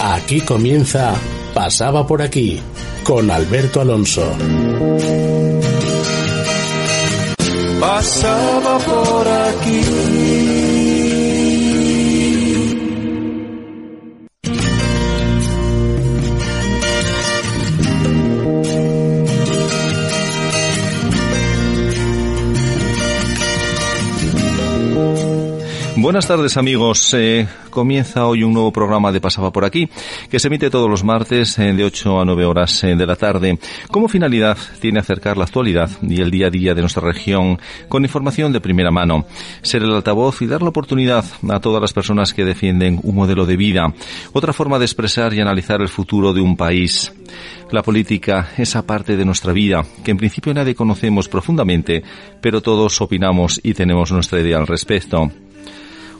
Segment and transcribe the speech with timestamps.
[0.00, 1.14] Aquí comienza
[1.54, 2.60] Pasaba por aquí
[3.04, 4.24] con Alberto Alonso.
[7.78, 10.51] Pasaba por aquí.
[26.02, 27.14] Buenas tardes amigos.
[27.14, 29.88] Eh, comienza hoy un nuevo programa de Pasaba por aquí,
[30.28, 33.14] que se emite todos los martes eh, de 8 a 9 horas eh, de la
[33.14, 33.56] tarde.
[33.88, 37.56] Como finalidad tiene acercar la actualidad y el día a día de nuestra región
[37.88, 39.26] con información de primera mano,
[39.62, 43.46] ser el altavoz y dar la oportunidad a todas las personas que defienden un modelo
[43.46, 43.94] de vida,
[44.32, 47.12] otra forma de expresar y analizar el futuro de un país.
[47.70, 52.02] La política, esa parte de nuestra vida que en principio nadie conocemos profundamente,
[52.40, 55.30] pero todos opinamos y tenemos nuestra idea al respecto.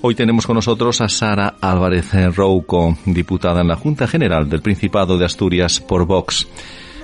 [0.04, 5.16] Hoy tenemos con nosotros a Sara Álvarez Rouco, diputada en la Junta General del Principado
[5.16, 6.48] de Asturias por Vox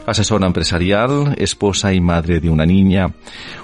[0.04, 3.14] asesora empresarial, esposa y madre de una niña.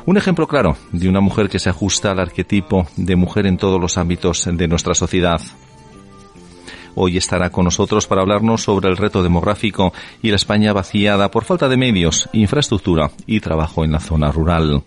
[0.04, 3.80] Un ejemplo claro de una mujer que se ajusta al arquetipo de mujer en todos
[3.80, 5.40] los ámbitos de nuestra sociedad.
[6.94, 11.44] Hoy estará con nosotros para hablarnos sobre el reto demográfico y la España vaciada por
[11.44, 14.82] falta de medios, infraestructura y trabajo en la zona rural.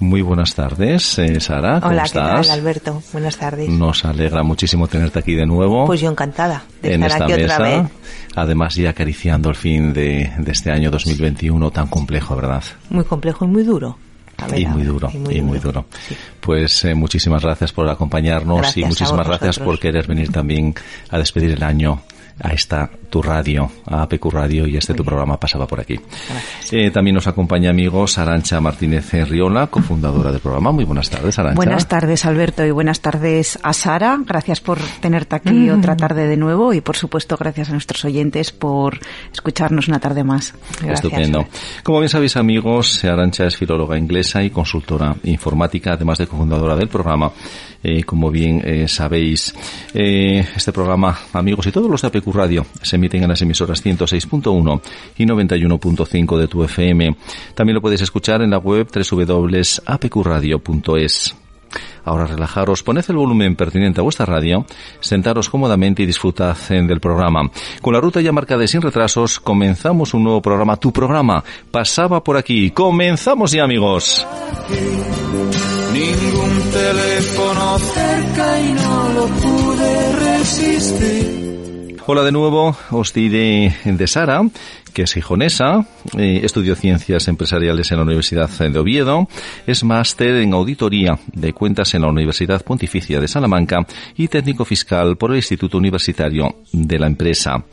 [0.00, 1.78] Muy buenas tardes, eh, Sara.
[1.78, 2.40] ¿cómo Hola, estás?
[2.40, 3.02] ¿qué tal, Alberto?
[3.12, 3.68] Buenas tardes.
[3.68, 5.84] Nos alegra muchísimo tenerte aquí de nuevo.
[5.84, 7.54] Pues yo encantada de en estar esta aquí mesa.
[7.54, 7.90] otra vez.
[8.34, 12.64] Además, ya acariciando el fin de, de este año 2021 tan complejo, ¿verdad?
[12.88, 13.98] Muy complejo y muy duro.
[14.56, 15.84] Y muy duro, y muy, duro.
[16.08, 16.16] Sí.
[16.40, 20.74] Pues eh, muchísimas gracias por acompañarnos Gracias y muchísimas gracias por querer venir también
[21.10, 22.00] a despedir el año
[22.42, 25.98] a esta tu radio, a APQ Radio y este tu programa pasaba por aquí.
[26.70, 30.72] Eh, también nos acompaña amigos Arancha Martínez Riola, cofundadora del programa.
[30.72, 31.56] Muy buenas tardes, Arancha.
[31.56, 34.18] Buenas tardes, Alberto, y buenas tardes a Sara.
[34.24, 38.52] Gracias por tenerte aquí otra tarde de nuevo y, por supuesto, gracias a nuestros oyentes
[38.52, 38.98] por
[39.32, 40.54] escucharnos una tarde más.
[40.80, 41.04] Gracias.
[41.04, 41.46] Estupendo.
[41.82, 46.88] Como bien sabéis, amigos, Arancha es filóloga inglesa y consultora informática, además de cofundadora del
[46.88, 47.32] programa.
[47.82, 49.54] Eh, como bien eh, sabéis,
[49.94, 53.82] eh, este programa, amigos, y todos los de APQ Radio se emiten en las emisoras
[53.84, 54.82] 106.1
[55.16, 57.16] y 91.5 de tu FM.
[57.54, 61.34] También lo podéis escuchar en la web www.apqradio.es.
[62.04, 64.64] Ahora relajaros, poned el volumen pertinente a vuestra radio,
[65.00, 67.50] sentaros cómodamente y disfrutad eh, del programa.
[67.80, 70.76] Con la ruta ya marcada y sin retrasos, comenzamos un nuevo programa.
[70.76, 72.70] Tu programa pasaba por aquí.
[72.70, 74.26] Comenzamos ya, amigos.
[75.92, 81.50] Ningún teléfono cerca y no lo pude resistir.
[82.06, 84.42] Hola de nuevo, os diré de Sara,
[84.92, 85.86] que es gijonesa,
[86.16, 89.28] eh, estudió ciencias empresariales en la Universidad de Oviedo,
[89.66, 93.86] es máster en auditoría de cuentas en la Universidad Pontificia de Salamanca
[94.16, 97.64] y técnico fiscal por el Instituto Universitario de la Empresa.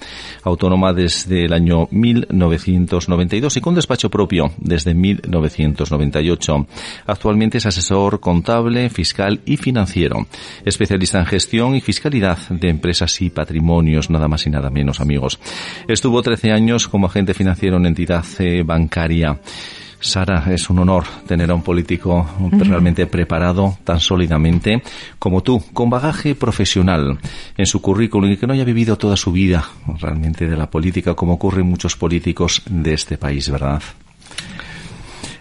[0.44, 6.68] Autónoma desde el año 1992 y con despacho propio desde 1998.
[7.06, 10.28] Actualmente es asesor contable, fiscal y financiero.
[10.66, 15.40] Especialista en gestión y fiscalidad de empresas y patrimonios, nada más y nada menos, amigos.
[15.88, 19.40] Estuvo 13 años como agente financiero en entidad eh, bancaria.
[20.00, 24.84] Sara, es un honor tener a un político realmente preparado tan sólidamente
[25.18, 27.18] como tú, con bagaje profesional
[27.58, 29.68] en su currículum y que no haya vivido toda su vida
[30.00, 33.82] realmente de la política como ocurre en muchos políticos de este país, ¿verdad?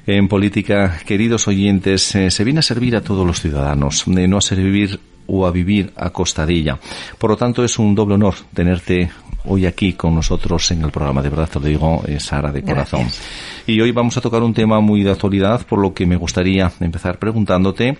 [0.06, 4.38] En política, queridos oyentes, eh, se viene a servir a todos los ciudadanos, eh, no
[4.38, 6.78] a servir o a vivir a costa de ella.
[7.18, 9.10] Por lo tanto, es un doble honor tenerte
[9.46, 11.22] hoy aquí con nosotros en el programa.
[11.22, 13.00] De verdad te lo digo, eh, Sara, de corazón.
[13.00, 13.26] Gracias.
[13.66, 16.70] Y hoy vamos a tocar un tema muy de actualidad, por lo que me gustaría
[16.80, 17.98] empezar preguntándote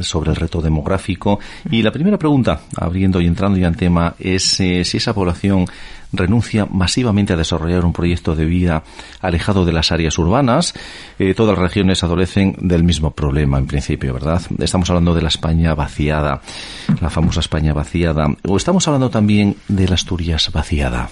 [0.00, 1.38] sobre el reto demográfico.
[1.70, 5.66] Y la primera pregunta, abriendo y entrando ya en tema, es eh, si esa población
[6.12, 8.84] renuncia masivamente a desarrollar un proyecto de vida
[9.20, 10.74] alejado de las áreas urbanas.
[11.18, 14.40] Eh, todas las regiones adolecen del mismo problema, en principio, ¿verdad?
[14.58, 16.40] Estamos hablando de la España vaciada,
[17.00, 18.28] la famosa España vaciada.
[18.46, 21.10] O estamos hablando también de la Asturias vaciada.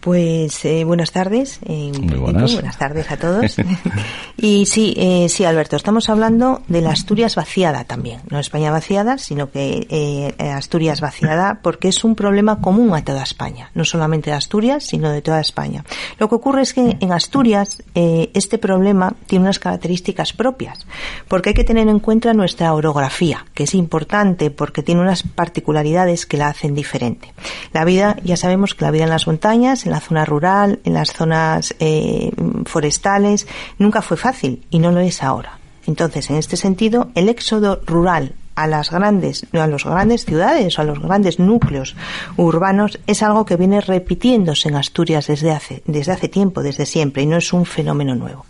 [0.00, 1.60] Pues eh, buenas tardes.
[1.66, 2.54] Eh, Muy buenas.
[2.54, 3.56] Buenas tardes a todos.
[4.36, 8.20] y sí, eh, sí, Alberto, estamos hablando de la Asturias vaciada también.
[8.30, 13.22] No España vaciada, sino que eh, Asturias vaciada porque es un problema común a toda
[13.22, 13.70] España.
[13.74, 15.84] No solamente de Asturias, sino de toda España.
[16.18, 20.86] Lo que ocurre es que en Asturias eh, este problema tiene unas características propias.
[21.28, 26.26] Porque hay que tener en cuenta nuestra orografía, que es importante porque tiene unas particularidades
[26.26, 27.32] que la hacen diferente.
[27.72, 30.94] La vida, ya sabemos que la vida en las montañas, en la zona rural, en
[30.94, 32.30] las zonas eh,
[32.64, 33.48] forestales,
[33.78, 35.58] nunca fue fácil y no lo es ahora.
[35.86, 40.82] Entonces, en este sentido, el éxodo rural a las grandes, a las grandes ciudades o
[40.82, 41.96] a los grandes núcleos
[42.36, 47.22] urbanos es algo que viene repitiéndose en Asturias desde hace, desde hace tiempo, desde siempre,
[47.22, 48.46] y no es un fenómeno nuevo.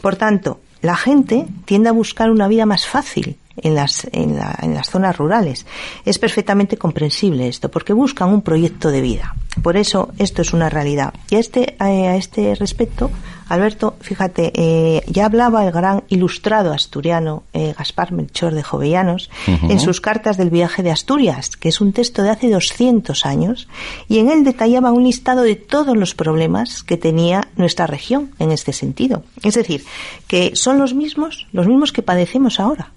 [0.00, 4.58] Por tanto, la gente tiende a buscar una vida más fácil, en las, en, la,
[4.62, 5.66] en las zonas rurales.
[6.04, 9.34] Es perfectamente comprensible esto, porque buscan un proyecto de vida.
[9.62, 11.14] Por eso esto es una realidad.
[11.30, 13.10] Y a este, a este respecto,
[13.48, 19.50] Alberto, fíjate, eh, ya hablaba el gran ilustrado asturiano eh, Gaspar Melchor de Jovellanos uh
[19.52, 19.70] -huh.
[19.70, 23.68] en sus cartas del viaje de Asturias, que es un texto de hace 200 años,
[24.08, 28.50] y en él detallaba un listado de todos los problemas que tenía nuestra región en
[28.50, 29.22] este sentido.
[29.42, 29.84] Es decir,
[30.26, 32.90] que son los mismos, los mismos que padecemos ahora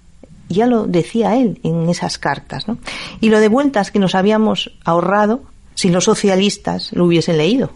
[0.54, 2.78] ya lo decía él en esas cartas, ¿no?
[3.20, 5.42] Y lo de vueltas que nos habíamos ahorrado
[5.74, 7.70] si los socialistas lo hubiesen leído.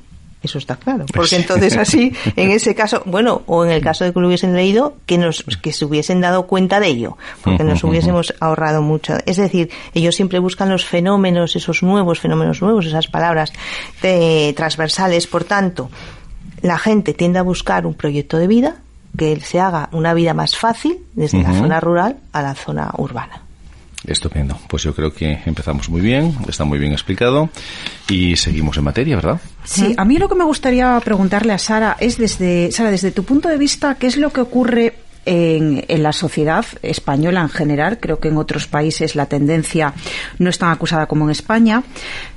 [0.44, 1.06] Eso está claro.
[1.14, 4.54] Porque entonces así, en ese caso, bueno, o en el caso de que lo hubiesen
[4.54, 9.14] leído, que nos, que se hubiesen dado cuenta de ello, porque nos hubiésemos ahorrado mucho.
[9.24, 13.54] Es decir, ellos siempre buscan los fenómenos, esos nuevos fenómenos nuevos, esas palabras
[14.02, 15.26] de, transversales.
[15.26, 15.90] Por tanto,
[16.60, 18.82] la gente tiende a buscar un proyecto de vida,
[19.16, 21.52] que se haga una vida más fácil desde uh -huh.
[21.52, 23.40] la zona rural a la zona urbana.
[24.06, 24.58] Estupendo.
[24.68, 27.48] Pues yo creo que empezamos muy bien, está muy bien explicado
[28.08, 29.40] y seguimos en materia, ¿verdad?
[29.64, 33.24] Sí, a mí lo que me gustaría preguntarle a Sara es desde Sara, desde tu
[33.24, 34.94] punto de vista, ¿qué es lo que ocurre
[35.26, 37.98] en, en, la sociedad española en general.
[38.00, 39.94] Creo que en otros países la tendencia
[40.38, 41.82] no es tan acusada como en España.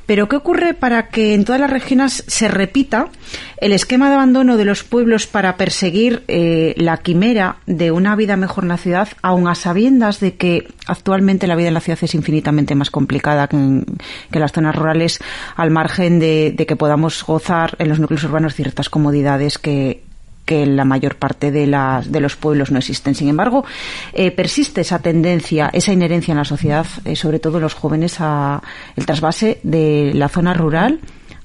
[0.07, 3.09] Pero ¿qué ocurre para que en todas las regiones se repita
[3.57, 8.37] el esquema de abandono de los pueblos para perseguir eh, la quimera de una vida
[8.37, 11.99] mejor en la ciudad, aun a sabiendas de que actualmente la vida en la ciudad
[12.01, 13.85] es infinitamente más complicada que en,
[14.31, 15.19] que en las zonas rurales,
[15.57, 20.06] al margen de, de que podamos gozar en los núcleos urbanos ciertas comodidades que,
[20.47, 23.13] que la mayor parte de, las, de los pueblos no existen.
[23.13, 23.65] Sin embargo,
[24.13, 28.63] eh, persiste esa tendencia, esa inherencia en la sociedad, eh, sobre todo los jóvenes, a
[28.95, 31.01] el trasvase de la zona rural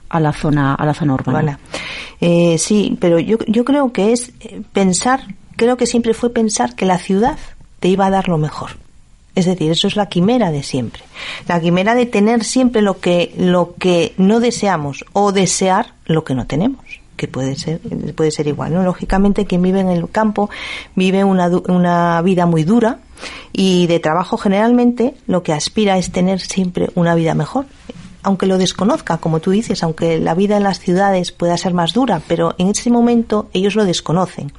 [0.09, 1.59] a la zona a la zona urbana.
[2.21, 4.33] Eh, sí, pero yo, yo creo que es
[4.73, 5.21] pensar,
[5.57, 7.39] creo que siempre fue pensar que la ciudad
[7.81, 8.71] te iba a dar lo mejor.
[9.35, 11.03] Es decir, eso es la quimera de siempre.
[11.49, 16.35] La quimera de tener siempre lo que, lo que no deseamos o desear lo que
[16.35, 17.79] no tenemos que puede ser
[18.17, 20.51] puede ser igual no lógicamente quien vive en el campo
[20.97, 22.99] vive una, una vida muy dura
[23.53, 27.67] y de trabajo generalmente lo que aspira es tener siempre una vida mejor
[28.23, 31.93] aunque lo desconozca, como tú dices, aunque la vida en las ciudades pueda ser más
[31.93, 34.53] dura, pero en ese momento ellos lo desconocen.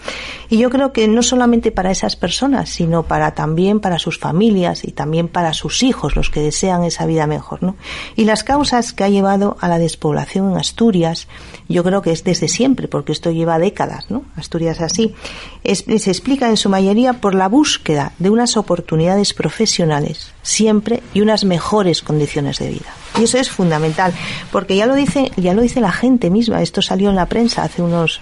[0.49, 4.83] Y yo creo que no solamente para esas personas, sino para también para sus familias
[4.83, 7.75] y también para sus hijos, los que desean esa vida mejor, ¿no?
[8.15, 11.27] Y las causas que ha llevado a la despoblación en Asturias,
[11.69, 14.23] yo creo que es desde siempre, porque esto lleva décadas, ¿no?
[14.35, 15.15] Asturias así,
[15.63, 21.45] se explica en su mayoría por la búsqueda de unas oportunidades profesionales, siempre, y unas
[21.45, 23.02] mejores condiciones de vida.
[23.19, 24.13] Y eso es fundamental,
[24.51, 27.63] porque ya lo dice, ya lo dice la gente misma, esto salió en la prensa
[27.63, 28.19] hace unos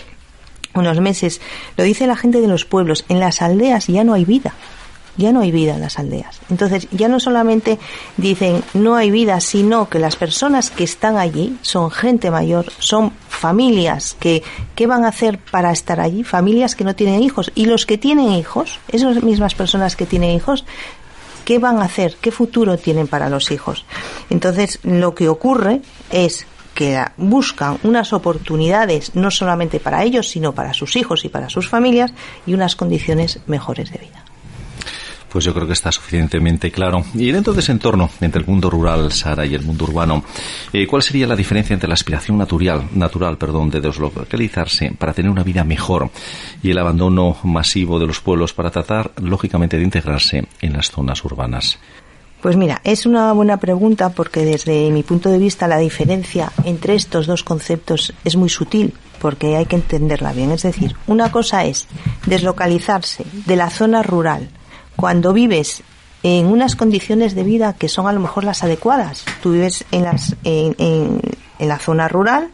[0.74, 1.42] unos meses,
[1.78, 4.54] lo dice la gente de los pueblos, en las aldeas ya no hay vida.
[5.18, 6.40] Ya no hay vida en las aldeas.
[6.50, 7.78] Entonces, ya no solamente
[8.16, 13.12] dicen no hay vida, sino que las personas que están allí son gente mayor, son
[13.28, 14.42] familias que,
[14.74, 16.24] ¿qué van a hacer para estar allí?
[16.24, 17.52] Familias que no tienen hijos.
[17.56, 20.64] Y los que tienen hijos, esas mismas personas que tienen hijos,
[21.52, 22.16] ¿qué van a hacer?
[22.22, 23.84] ¿Qué futuro tienen para los hijos?
[24.30, 30.74] Entonces, lo que ocurre es que buscan unas oportunidades no solamente para ellos, sino para
[30.74, 32.14] sus hijos y para sus familias
[32.46, 34.24] y unas condiciones mejores de vida.
[35.32, 37.06] Pues yo creo que está suficientemente claro.
[37.14, 40.26] Y dentro de ese entorno, entre el mundo rural, Sara, y el mundo urbano,
[40.74, 45.32] eh, ¿cuál sería la diferencia entre la aspiración natural, natural perdón, de deslocalizarse para tener
[45.32, 46.10] una vida mejor
[46.62, 51.24] y el abandono masivo de los pueblos para tratar, lógicamente, de integrarse en las zonas
[51.24, 51.80] urbanas?
[52.42, 56.96] Pues mira, es una buena pregunta porque desde mi punto de vista la diferencia entre
[56.96, 60.52] estos dos conceptos es muy sutil porque hay que entenderla bien.
[60.52, 61.88] Es decir, una cosa es
[62.26, 64.50] deslocalizarse de la zona rural
[65.02, 65.82] cuando vives
[66.22, 69.26] en unas condiciones de vida que son a lo mejor las adecuadas.
[69.42, 71.20] Tú vives en, las, en, en,
[71.68, 72.52] la zona rural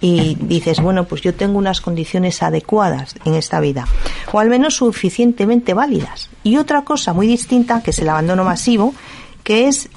[0.00, 3.86] y dices, bueno, pues yo tengo unas condiciones adecuadas en esta vida,
[4.32, 6.30] o al menos suficientemente válidas.
[6.42, 8.94] Y otra cosa muy distinta, que es el abandono masivo,
[9.44, 9.90] que es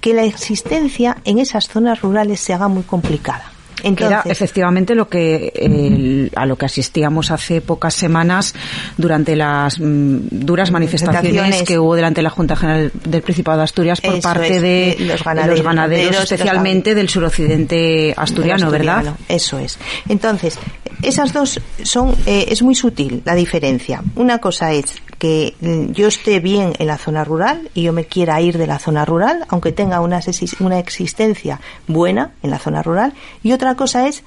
[0.00, 3.50] que la existencia en esas zonas rurales se haga muy complicada.
[3.82, 8.54] Era efectivamente lo que a lo que asistíamos hace pocas semanas
[8.96, 13.64] durante las mm, duras manifestaciones que hubo delante de la Junta General del Principado de
[13.64, 19.14] Asturias por parte de, los ganaderos, especialmente del suroccidente asturiano, ¿verdad?
[19.28, 19.78] Eso es.
[20.08, 20.58] Entonces,
[21.02, 24.02] esas dos son eh, es muy sutil la diferencia.
[24.16, 28.04] Una cosa es que mm, yo esté bien en la zona rural y yo me
[28.04, 30.20] quiera ir de la zona rural, aunque tenga una,
[30.60, 34.22] una existencia buena en la zona rural, y otra cosa es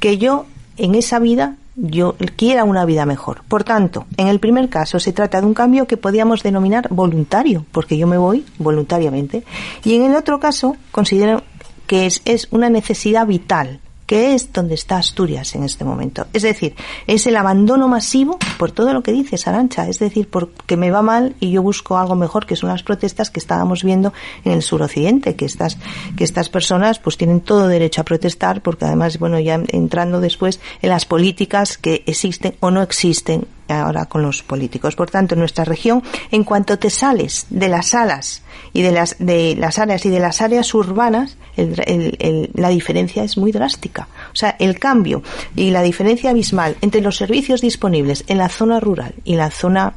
[0.00, 0.46] que yo
[0.76, 3.42] en esa vida yo quiera una vida mejor.
[3.48, 7.66] Por tanto, en el primer caso se trata de un cambio que podríamos denominar voluntario,
[7.70, 9.44] porque yo me voy voluntariamente,
[9.84, 11.42] y en el otro caso considero
[11.86, 16.26] que es, es una necesidad vital que es donde está Asturias en este momento.
[16.32, 16.74] Es decir,
[17.06, 21.02] es el abandono masivo por todo lo que dice Sarancha, es decir, porque me va
[21.02, 24.12] mal y yo busco algo mejor, que son las protestas que estábamos viendo
[24.44, 25.76] en el suroccidente, que estas,
[26.16, 30.60] que estas personas pues tienen todo derecho a protestar, porque además, bueno, ya entrando después
[30.82, 34.96] en las políticas que existen o no existen ahora con los políticos.
[34.96, 38.42] Por tanto, en nuestra región, en cuanto te sales de las salas
[38.72, 43.52] y de las, de las áreas y de las áreas urbanas, la diferencia es muy
[43.52, 44.08] drástica.
[44.32, 45.22] O sea, el cambio
[45.54, 49.94] y la diferencia abismal entre los servicios disponibles en la zona rural y la zona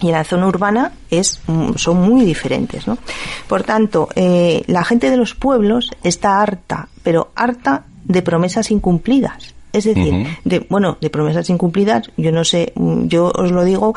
[0.00, 1.40] y en la zona urbana es,
[1.76, 2.86] son muy diferentes.
[2.86, 2.98] ¿no?
[3.48, 9.54] Por tanto, eh, la gente de los pueblos está harta, pero harta de promesas incumplidas.
[9.72, 13.94] Es decir, de, bueno, de promesas incumplidas, yo no sé, mm, yo os lo digo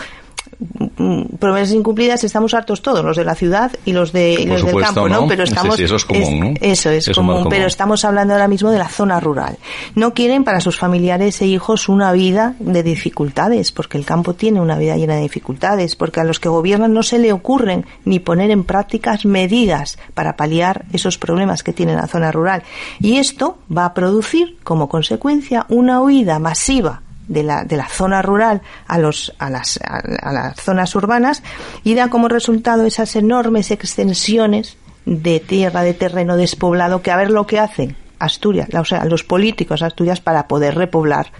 [1.39, 5.09] promesas incumplidas estamos hartos todos, los de la ciudad y los, de, los del campo,
[5.09, 5.27] ¿no?
[5.27, 8.87] Pero estamos, eso es común, Eso es común, pero estamos hablando ahora mismo de la
[8.87, 9.57] zona rural.
[9.95, 14.61] No quieren para sus familiares e hijos una vida de dificultades, porque el campo tiene
[14.61, 18.19] una vida llena de dificultades, porque a los que gobiernan no se le ocurren ni
[18.19, 22.63] poner en prácticas medidas para paliar esos problemas que tiene la zona rural.
[22.99, 28.21] Y esto va a producir como consecuencia una huida masiva de la, de la zona
[28.21, 31.41] rural a, los, a, las, a, las zonas urbanas
[31.83, 37.31] y da como resultado esas enormes extensiones de tierra, de terreno despoblado, que a ver
[37.31, 41.31] lo que hacen Asturias, o sea, los políticos Asturias para poder repoblar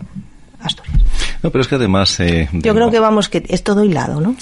[0.62, 0.98] Asturias.
[1.44, 2.20] No, pero es que además...
[2.20, 4.36] Eh, Yo creo que vamos, que es todo hilado, ¿no?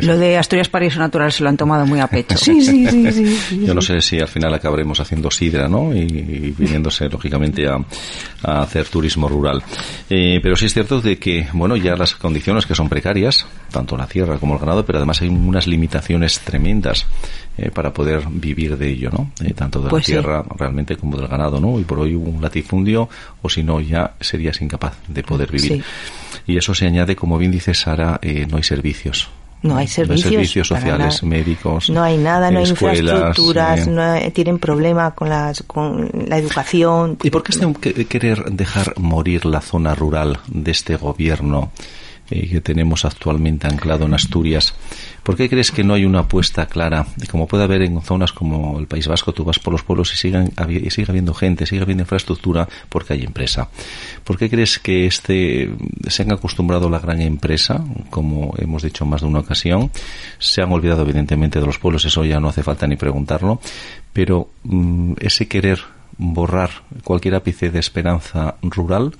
[0.00, 2.36] lo de Asturias Paraíso Natural se lo han tomado muy a pecho.
[2.38, 5.94] sí, sí, sí, Yo no sé si al final acabaremos haciendo sidra, ¿no?
[5.94, 7.78] Y, viniéndose, lógicamente, a,
[8.42, 9.62] hacer turismo rural.
[10.08, 13.96] Eh, pero sí es cierto de que, bueno, ya las condiciones que son precarias, tanto
[13.96, 17.06] la tierra como el ganado, pero además hay unas limitaciones tremendas
[17.56, 19.30] eh, para poder vivir de ello, ¿no?
[19.54, 21.78] tanto de la pues tierra realmente como del ganado, ¿no?
[21.78, 23.08] Y por hoy un latifundio,
[23.42, 25.84] o si no, ya serías incapaz de poder vivir.
[26.46, 29.28] Y eso se añade, como bien dice Sara, eh, no hay servicios.
[29.62, 31.90] No hay servicios, sociales, médicos.
[31.90, 33.90] No hay nada, no hay infraestructuras, eh.
[33.90, 37.18] no tienen problema con, las, con la educación.
[37.22, 41.72] ¿Y por qué es querer dejar morir la zona rural de este gobierno?
[42.30, 44.72] Eh, que tenemos actualmente anclado en Asturias.
[45.24, 47.04] ¿Por qué crees que no hay una apuesta clara?
[47.28, 50.16] Como puede haber en zonas como el País Vasco, tú vas por los pueblos y,
[50.16, 53.68] sigan, y sigue habiendo gente, sigue habiendo infraestructura porque hay empresa.
[54.22, 55.72] ¿Por qué crees que este,
[56.06, 59.90] se han acostumbrado a la gran empresa, como hemos dicho más de una ocasión?
[60.38, 63.60] Se han olvidado evidentemente de los pueblos, eso ya no hace falta ni preguntarlo,
[64.12, 65.80] pero mm, ese querer
[66.16, 66.70] borrar
[67.02, 69.16] cualquier ápice de esperanza rural.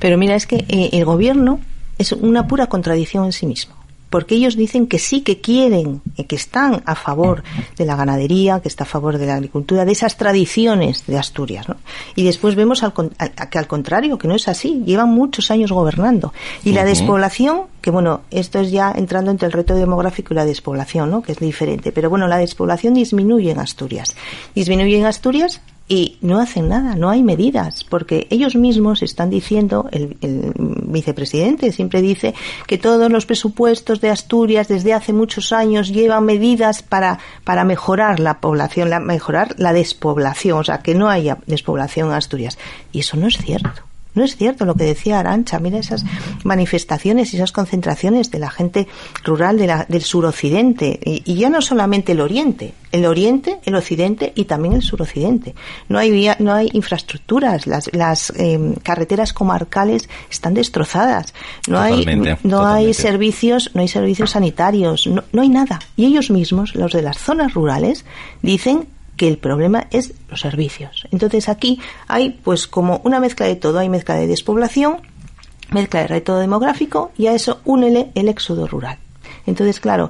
[0.00, 1.60] Pero mira, es que eh, el gobierno
[2.00, 3.74] es una pura contradicción en sí mismo.
[4.08, 7.44] Porque ellos dicen que sí que quieren, eh, que están a favor
[7.76, 11.68] de la ganadería, que está a favor de la agricultura, de esas tradiciones de Asturias.
[11.68, 11.76] ¿no?
[12.16, 14.82] Y después vemos al, que al contrario, que no es así.
[14.84, 16.32] Llevan muchos años gobernando.
[16.64, 20.44] Y la despoblación, que bueno, esto es ya entrando entre el reto demográfico y la
[20.46, 21.22] despoblación, ¿no?
[21.22, 21.92] que es diferente.
[21.92, 24.16] Pero bueno, la despoblación disminuye en Asturias.
[24.56, 29.88] Disminuye en Asturias y no hacen nada, no hay medidas, porque ellos mismos están diciendo,
[29.90, 30.16] el,
[30.86, 32.32] vicepresidente siempre dice
[32.68, 38.20] que todos los presupuestos de Asturias desde hace muchos años llevan medidas para, para mejorar
[38.20, 42.56] la población, la, mejorar la despoblación, o sea, que no haya despoblación en Asturias.
[42.92, 43.89] Y eso no es cierto.
[44.14, 45.58] No es cierto lo que decía Arancha.
[45.58, 46.04] Mira esas
[46.44, 48.88] manifestaciones y esas concentraciones de la gente
[49.24, 50.98] rural de la, del suroccidente.
[51.04, 55.54] Y, ya no solamente el oriente, el oriente, el occidente y también el suroccidente.
[55.88, 57.66] No hay, no hay infraestructuras.
[57.66, 61.32] Las, las em, carreteras comarcales están destrozadas.
[61.68, 62.04] No hay,
[62.42, 65.06] no hay servicios, no hay servicios sanitarios.
[65.06, 65.80] No, no hay nada.
[65.96, 68.04] Y ellos mismos, los de las zonas rurales,
[68.42, 68.88] dicen
[69.20, 71.06] que el problema es los servicios.
[71.10, 75.02] Entonces aquí hay pues como una mezcla de todo, hay mezcla de despoblación,
[75.72, 78.96] mezcla de reto demográfico y a eso únele el éxodo rural.
[79.44, 80.08] Entonces, claro,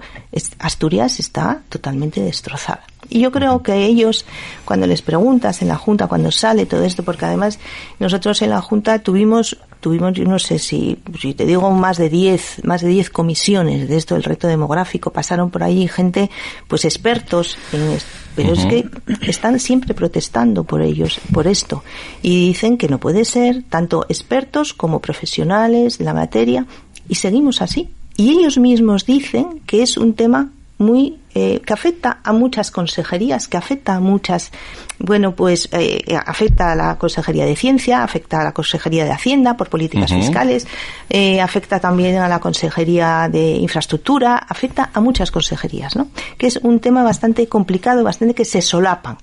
[0.60, 2.84] Asturias está totalmente destrozada.
[3.10, 4.24] Y yo creo que ellos,
[4.64, 7.58] cuando les preguntas en la Junta, cuando sale todo esto, porque además
[7.98, 12.08] nosotros en la Junta tuvimos, tuvimos, yo no sé si, si te digo más de
[12.08, 16.30] 10, más de 10 comisiones de esto del reto demográfico, pasaron por ahí gente,
[16.68, 18.10] pues expertos en esto.
[18.36, 18.88] Pero es que
[19.28, 21.82] están siempre protestando por ellos, por esto.
[22.22, 26.64] Y dicen que no puede ser, tanto expertos como profesionales en la materia,
[27.08, 27.90] y seguimos así.
[28.16, 33.46] Y ellos mismos dicen que es un tema muy eh, que afecta a muchas consejerías,
[33.46, 34.50] que afecta a muchas,
[34.98, 39.56] bueno, pues eh, afecta a la Consejería de Ciencia, afecta a la Consejería de Hacienda
[39.56, 40.66] por políticas fiscales,
[41.08, 46.08] eh, afecta también a la Consejería de Infraestructura, afecta a muchas consejerías, ¿no?
[46.36, 49.16] Que es un tema bastante complicado, bastante que se solapan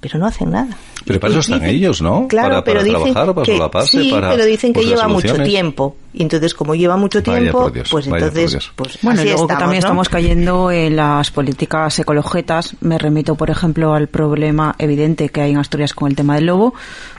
[0.00, 0.76] pero no hacen nada.
[1.04, 2.26] Pero para eso están ellos, ¿no?
[2.28, 5.42] Claro, para, pero dicen trabajar, para que, solaparse, sí, para pero dicen que lleva mucho
[5.42, 5.96] tiempo.
[6.12, 9.80] Y entonces, como lleva mucho tiempo, Dios, pues entonces, pues Bueno, y luego que también
[9.80, 9.86] ¿no?
[9.86, 12.74] estamos cayendo en las políticas ecologetas.
[12.80, 16.46] Me remito, por ejemplo, al problema evidente que hay en Asturias con el tema del
[16.46, 16.74] lobo,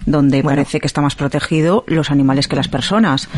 [0.06, 3.30] donde parece que está más protegido los animales que las personas.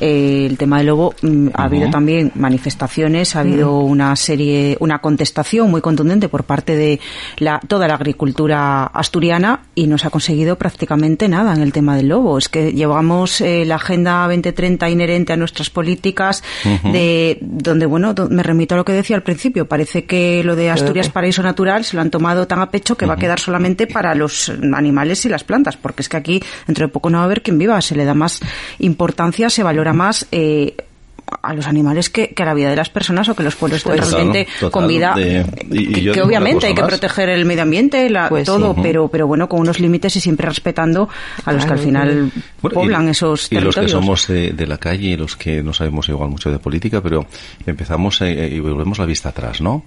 [0.00, 4.98] Eh, el tema del lobo, mm, ha habido también manifestaciones, ha habido una serie, una
[5.00, 7.00] contestación muy contundente por parte de
[7.38, 11.96] la, toda la agricultura asturiana y no se ha conseguido prácticamente nada en el tema
[11.96, 12.38] del lobo.
[12.38, 16.42] Es que llevamos eh, la Agenda 2030 inherente a nuestras políticas
[16.92, 19.66] de donde, bueno, do- me remito a lo que decía al principio.
[19.68, 23.06] Parece que lo de Asturias Paraíso Natural se lo han tomado tan a pecho que
[23.06, 26.86] va a quedar solamente para los animales y las plantas, porque es que aquí dentro
[26.86, 27.80] de poco no va a haber quien viva.
[27.80, 28.40] Se le da más
[28.78, 30.26] importancia, se valora más.
[30.32, 30.76] Eh,
[31.42, 33.82] a los animales que, que a la vida de las personas o que los pueblos
[33.82, 36.88] Pues, totalmente total, con vida de- y- y que, obviamente hay que más.
[36.88, 38.46] proteger el medio ambiente la- Pues sí.
[38.46, 41.08] todo pero pero bueno con unos límites y siempre respetando
[41.44, 42.30] a los que al final
[42.62, 45.34] Bueno, poblan y, esos y los que territorios somos de, de la calle y los
[45.34, 47.26] que no sabemos igual mucho de política, pero
[47.66, 49.82] empezamos eh, y volvemos la vista atrás, ¿no?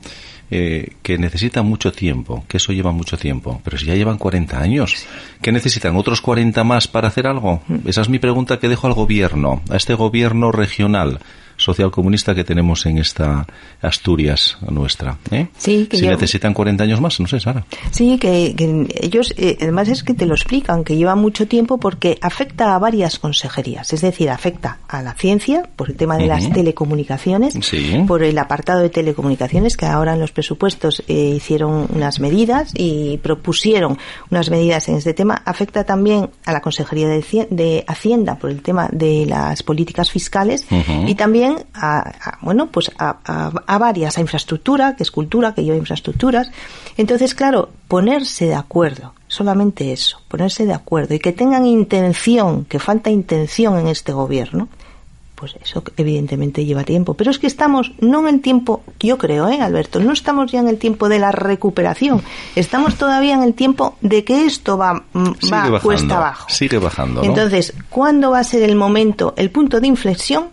[0.52, 4.60] Eh, que necesitan mucho tiempo, que eso lleva mucho tiempo, pero si ya llevan 40
[4.60, 5.06] años,
[5.44, 5.96] ¿qué necesitan?
[5.96, 7.62] ¿Otros 40 más para hacer algo?
[7.68, 7.88] Mm.
[7.88, 11.20] Esa es mi pregunta que dejo al gobierno, a este gobierno regional
[11.60, 13.46] socialcomunista que tenemos en esta
[13.82, 15.18] Asturias nuestra.
[15.32, 15.48] ¿eh?
[15.58, 17.66] Sí, que si necesitan 40 años más, no sé, Sara.
[17.92, 21.78] Sí, que, que ellos, eh, además es que te lo explican, que lleva mucho tiempo
[21.78, 23.94] porque afecta a varias consejerías.
[23.94, 28.04] Es decir, afecta a la ciencia por el tema de las telecomunicaciones, Sí.
[28.08, 33.18] por el apartado de telecomunicaciones, que ahora en los presupuestos eh, hicieron unas medidas y
[33.18, 33.98] propusieron
[34.32, 35.42] unas medidas en este tema.
[35.46, 40.66] Afecta también a la Consejería de, de Hacienda por el tema de las políticas fiscales
[41.06, 45.54] y también a, a, bueno, pues a, a- a varias, a infraestructura, que es cultura,
[45.54, 46.52] que lleva infraestructuras.
[46.98, 52.80] Entonces, claro, ponerse de acuerdo, solamente eso, ponerse de acuerdo y que tengan intención, que
[52.80, 54.68] falta intención en este gobierno,
[55.36, 57.14] pues eso evidentemente lleva tiempo.
[57.14, 60.02] Pero es que estamos no en el tiempo, yo creo, ¿eh, Alberto?
[60.02, 62.22] No estamos ya en el tiempo de la recuperación.
[62.58, 66.46] Estamos todavía en el tiempo de que esto va, mm, Sigue va bajando, cuesta abajo.
[66.50, 67.28] sigue bajando, ¿no?
[67.30, 70.50] Entonces, ¿cuándo va a ser el momento, el punto de inflexión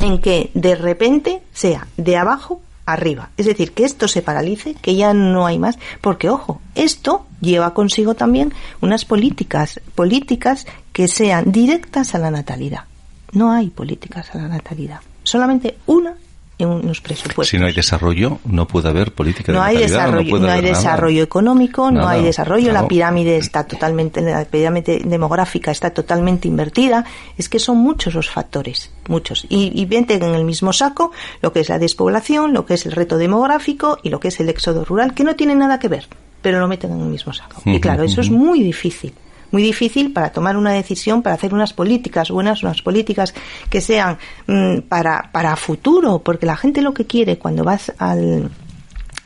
[0.00, 3.30] en que de repente sea de abajo arriba?
[3.36, 7.74] Es decir, que esto se paralice, que ya no hay más, porque ojo, esto lleva
[7.74, 12.84] consigo también unas políticas, políticas que sean directas a la natalidad.
[13.32, 16.14] No hay políticas a la natalidad, solamente una
[16.58, 17.48] en unos presupuestos.
[17.48, 20.62] Si no hay desarrollo, no puede haber política de No hay natalidad, desarrollo, no, hay
[20.62, 20.74] nada.
[20.74, 27.04] desarrollo económico, no hay desarrollo, la pirámide está totalmente, la pirámide demográfica está totalmente invertida.
[27.36, 29.46] Es que son muchos los factores, muchos.
[29.48, 32.92] Y, y en el mismo saco lo que es la despoblación, lo que es el
[32.92, 36.06] reto demográfico y lo que es el éxodo rural, que no tienen nada que ver,
[36.42, 37.62] pero lo meten en el mismo saco.
[37.64, 39.14] Y claro, eso es muy difícil.
[39.54, 43.32] Muy difícil para tomar una decisión, para hacer unas políticas buenas, unas políticas
[43.70, 48.50] que sean mm, para, para futuro, porque la gente lo que quiere cuando vas al,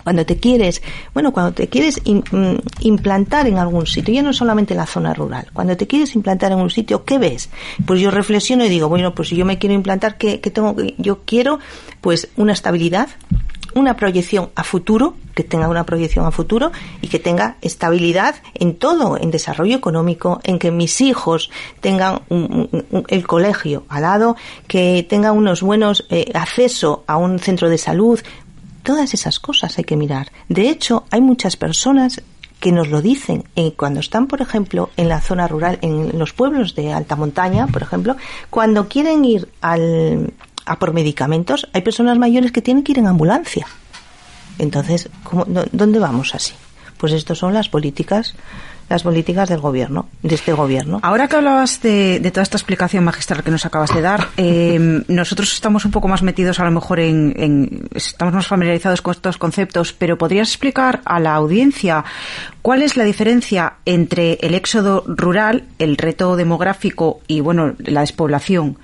[0.05, 0.83] cuando te quieres,
[1.15, 4.87] bueno, cuando te quieres im- mm, implantar en algún sitio, ya no solamente en la
[4.87, 7.49] zona rural, cuando te quieres implantar en un sitio, ¿qué ves?
[7.87, 10.77] Pues yo reflexiono y digo, bueno, pues si yo me quiero implantar, ¿qué, qué tengo?
[10.99, 11.59] Yo quiero,
[12.03, 13.09] pues, una estabilidad,
[13.79, 18.75] una proyección a futuro, que tenga una proyección a futuro y que tenga estabilidad en
[18.77, 22.69] todo, en desarrollo económico, en que mis hijos tengan un-
[23.09, 24.37] el colegio al lado,
[24.67, 28.21] que tengan unos buenos eh, acceso a un centro de salud,
[28.85, 30.33] Todas esas cosas hay que mirar.
[30.49, 32.23] De hecho, hay muchas personas
[32.59, 33.45] que nos lo dicen
[33.77, 37.83] cuando están, por ejemplo, en la zona rural, en los pueblos de alta montaña, por
[37.83, 38.17] ejemplo,
[38.49, 40.33] cuando quieren ir al,
[40.69, 43.67] a por medicamentos, hay personas mayores que tienen que ir en ambulancia.
[44.59, 46.55] Entonces, ¿cómo- dó- ¿dónde vamos así?
[46.99, 48.35] Pues estas son las políticas
[48.89, 50.99] las políticas del gobierno, de este gobierno.
[51.03, 55.53] Ahora que hablabas de, toda esta explicación magistral que nos acabas de dar, eh, nosotros
[55.53, 59.93] estamos un poco más metidos a lo mejor en, estamos más familiarizados con estos conceptos,
[59.93, 62.03] pero ¿podrías explicar a la audiencia
[62.63, 68.79] cuál es la diferencia entre el éxodo rural, el reto demográfico y, bueno, la despoblación?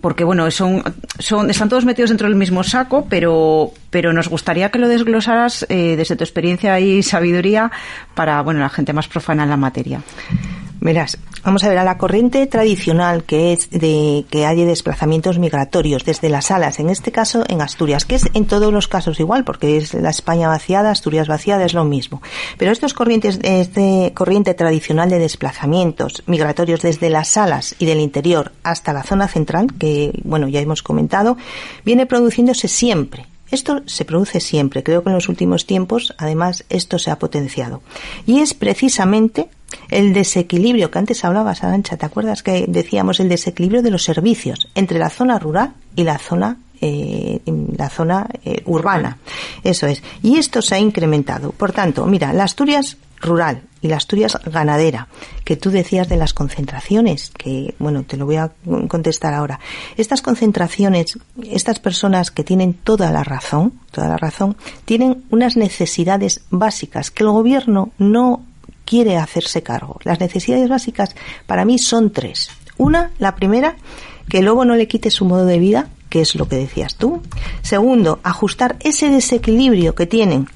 [0.00, 0.82] Porque bueno, son,
[1.18, 5.66] son, están todos metidos dentro del mismo saco, pero, pero nos gustaría que lo desglosaras
[5.68, 7.70] eh, desde tu experiencia y sabiduría
[8.14, 10.02] para bueno, la gente más profana en la materia.
[10.84, 16.04] Verás, vamos a ver a la corriente tradicional que es de que haya desplazamientos migratorios
[16.04, 19.44] desde las alas, en este caso en Asturias, que es en todos los casos igual,
[19.44, 22.20] porque es la España vaciada, Asturias vaciada, es lo mismo.
[22.58, 28.50] Pero estos corrientes, este corriente tradicional de desplazamientos migratorios desde las alas y del interior
[28.64, 31.36] hasta la zona central, que bueno, ya hemos comentado,
[31.84, 33.26] viene produciéndose siempre.
[33.52, 34.82] Esto se produce siempre.
[34.82, 37.82] Creo que en los últimos tiempos, además, esto se ha potenciado.
[38.26, 39.48] Y es precisamente
[39.92, 44.68] el desequilibrio que antes hablabas, Arancha, ¿te acuerdas que decíamos el desequilibrio de los servicios
[44.74, 47.40] entre la zona rural y la zona eh,
[47.76, 49.18] la zona eh, urbana.
[49.62, 50.02] Eso es.
[50.20, 51.52] Y esto se ha incrementado.
[51.52, 55.06] Por tanto, mira, la Asturias rural y la Asturias ganadera,
[55.44, 58.50] que tú decías de las concentraciones, que bueno, te lo voy a
[58.88, 59.60] contestar ahora.
[59.96, 66.42] Estas concentraciones, estas personas que tienen toda la razón, toda la razón, tienen unas necesidades
[66.50, 68.44] básicas que el gobierno no
[68.84, 69.98] quiere hacerse cargo.
[70.04, 71.14] Las necesidades básicas
[71.46, 72.50] para mí son tres.
[72.78, 73.76] Una, la primera,
[74.28, 76.96] que el lobo no le quite su modo de vida, que es lo que decías
[76.96, 77.22] tú.
[77.62, 80.48] Segundo, ajustar ese desequilibrio que tienen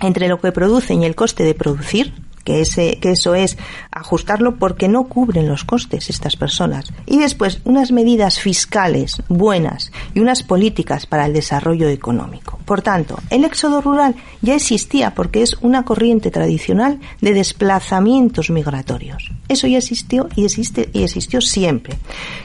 [0.00, 2.12] entre lo que producen y el coste de producir,
[2.44, 3.56] que, ese, que eso es
[3.90, 6.92] ajustarlo porque no cubren los costes estas personas.
[7.06, 12.58] Y después, unas medidas fiscales buenas y unas políticas para el desarrollo económico.
[12.64, 19.30] Por tanto, el éxodo rural ya existía porque es una corriente tradicional de desplazamientos migratorios.
[19.48, 21.98] Eso ya existió y existe y existió siempre.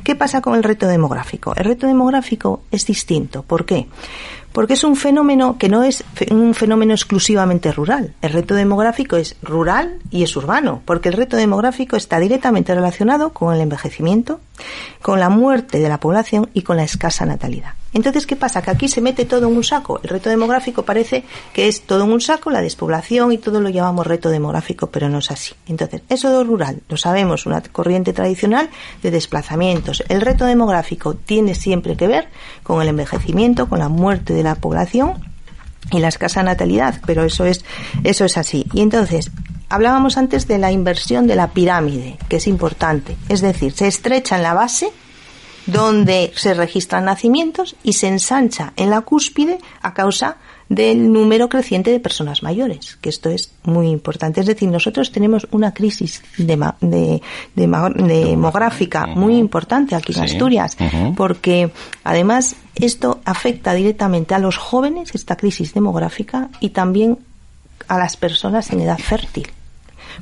[0.03, 1.53] ¿Qué pasa con el reto demográfico?
[1.55, 3.43] El reto demográfico es distinto.
[3.43, 3.87] ¿Por qué?
[4.57, 8.15] Porque es un fenómeno que no es un fenómeno exclusivamente rural.
[8.23, 13.33] El reto demográfico es rural y es urbano, porque el reto demográfico está directamente relacionado
[13.33, 14.39] con el envejecimiento,
[15.03, 17.73] con la muerte de la población y con la escasa natalidad.
[17.93, 18.61] Entonces, ¿qué pasa?
[18.61, 19.99] Que aquí se mete todo en un saco.
[20.03, 21.23] El reto demográfico parece
[21.53, 25.09] que es todo en un saco, la despoblación y todo lo llamamos reto demográfico, pero
[25.09, 25.53] no es así.
[25.67, 28.69] Entonces, eso de rural, lo sabemos, una corriente tradicional
[29.01, 30.03] de desplazamientos.
[30.09, 32.29] El reto demográfico tiene siempre que ver
[32.63, 35.13] con el envejecimiento, con la muerte de la población
[35.91, 37.63] y la escasa natalidad, pero eso es,
[38.03, 38.65] eso es así.
[38.73, 39.31] Y entonces,
[39.69, 43.15] hablábamos antes de la inversión de la pirámide, que es importante.
[43.29, 44.91] Es decir, se estrecha en la base,
[45.67, 50.37] donde se registran nacimientos y se ensancha en la cúspide a causa
[50.69, 54.41] del número creciente de personas mayores, que esto es muy importante.
[54.41, 57.21] Es decir, nosotros tenemos una crisis de,
[57.55, 60.77] demográfica muy importante aquí en Asturias,
[61.15, 61.71] porque
[62.03, 67.19] además esto afecta directamente a los jóvenes, esta crisis demográfica, y también
[67.87, 69.47] a las personas en edad fértil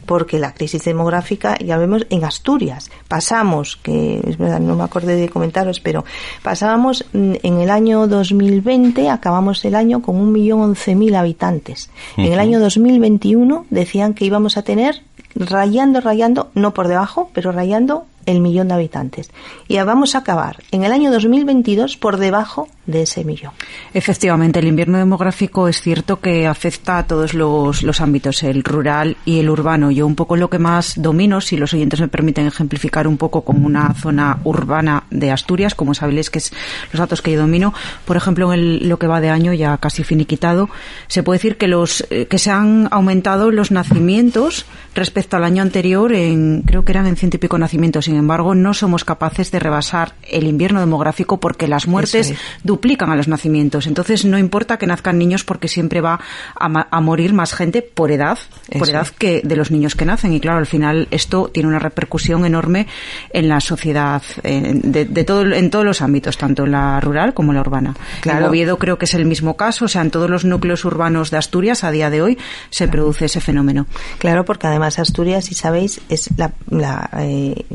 [0.05, 5.15] porque la crisis demográfica, ya vemos en Asturias, pasamos, que es verdad, no me acordé
[5.15, 6.05] de comentaros, pero
[6.43, 11.89] pasábamos mm, en el año 2020, acabamos el año con un millón once mil habitantes.
[12.17, 15.01] En el año 2021 decían que íbamos a tener
[15.35, 19.31] rayando, rayando, no por debajo, pero rayando el millón de habitantes.
[19.67, 23.51] Y vamos a acabar en el año 2022 por debajo de ese millón.
[23.93, 29.17] Efectivamente, el invierno demográfico es cierto que afecta a todos los, los ámbitos, el rural
[29.25, 29.91] y el urbano.
[29.91, 33.41] Yo un poco lo que más domino, si los oyentes me permiten ejemplificar un poco
[33.41, 36.53] como una zona urbana de Asturias, como sabéis que es
[36.91, 37.73] los datos que yo domino,
[38.05, 40.69] por ejemplo, en lo que va de año ya casi finiquitado,
[41.07, 45.61] se puede decir que los eh, que se han aumentado los nacimientos respecto al año
[45.61, 49.51] anterior en creo que eran en ciento y pico nacimientos sin embargo, no somos capaces
[49.51, 53.87] de rebasar el invierno demográfico porque las muertes duplican a los nacimientos.
[53.87, 56.21] Entonces, no importa que nazcan niños porque siempre va
[56.55, 58.39] a, morir más gente por edad,
[58.79, 60.31] por edad que de los niños que nacen.
[60.31, 62.87] Y claro, al final esto tiene una repercusión enorme
[63.33, 67.55] en la sociedad, de, todo, en todos los ámbitos, tanto en la rural como en
[67.55, 67.95] la urbana.
[68.21, 68.39] Claro.
[68.39, 71.31] En Oviedo creo que es el mismo caso, o sea, en todos los núcleos urbanos
[71.31, 72.37] de Asturias a día de hoy
[72.69, 73.87] se produce ese fenómeno.
[74.19, 77.65] Claro, porque además Asturias, si sabéis, es la, eh,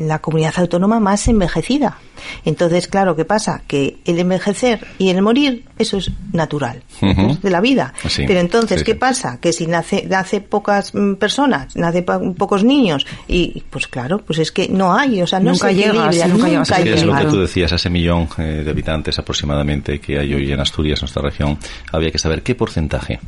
[0.00, 1.98] la comunidad autónoma más envejecida.
[2.44, 3.62] Entonces, claro, ¿qué pasa?
[3.66, 7.92] Que el envejecer y el morir, eso es natural, de la vida.
[8.16, 9.38] Pero entonces, ¿qué pasa?
[9.40, 14.52] Que si nace, nace pocas mm, personas, nace pocos niños, y pues claro, pues es
[14.52, 17.40] que no hay, o sea, no nunca se llega, nunca, nunca Es lo que tú
[17.40, 21.58] decías, ese millón eh, de habitantes aproximadamente que hay hoy en Asturias, nuestra región,
[21.92, 23.20] había que saber qué porcentaje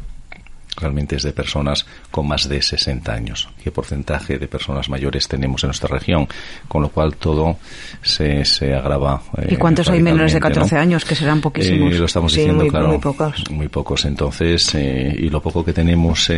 [0.83, 3.49] realmente es de personas con más de 60 años.
[3.63, 6.29] ¿Qué porcentaje de personas mayores tenemos en nuestra región?
[6.69, 7.57] Con lo cual todo
[8.03, 9.23] se, se agrava.
[9.49, 11.05] ¿Y cuántos hay menores de 14 años?
[11.05, 11.95] Que serán poquísimos.
[11.95, 12.89] lo estamos diciendo, claro.
[12.89, 13.51] Muy pocos.
[13.51, 14.05] Muy pocos.
[14.05, 16.31] Entonces, y lo poco que tenemos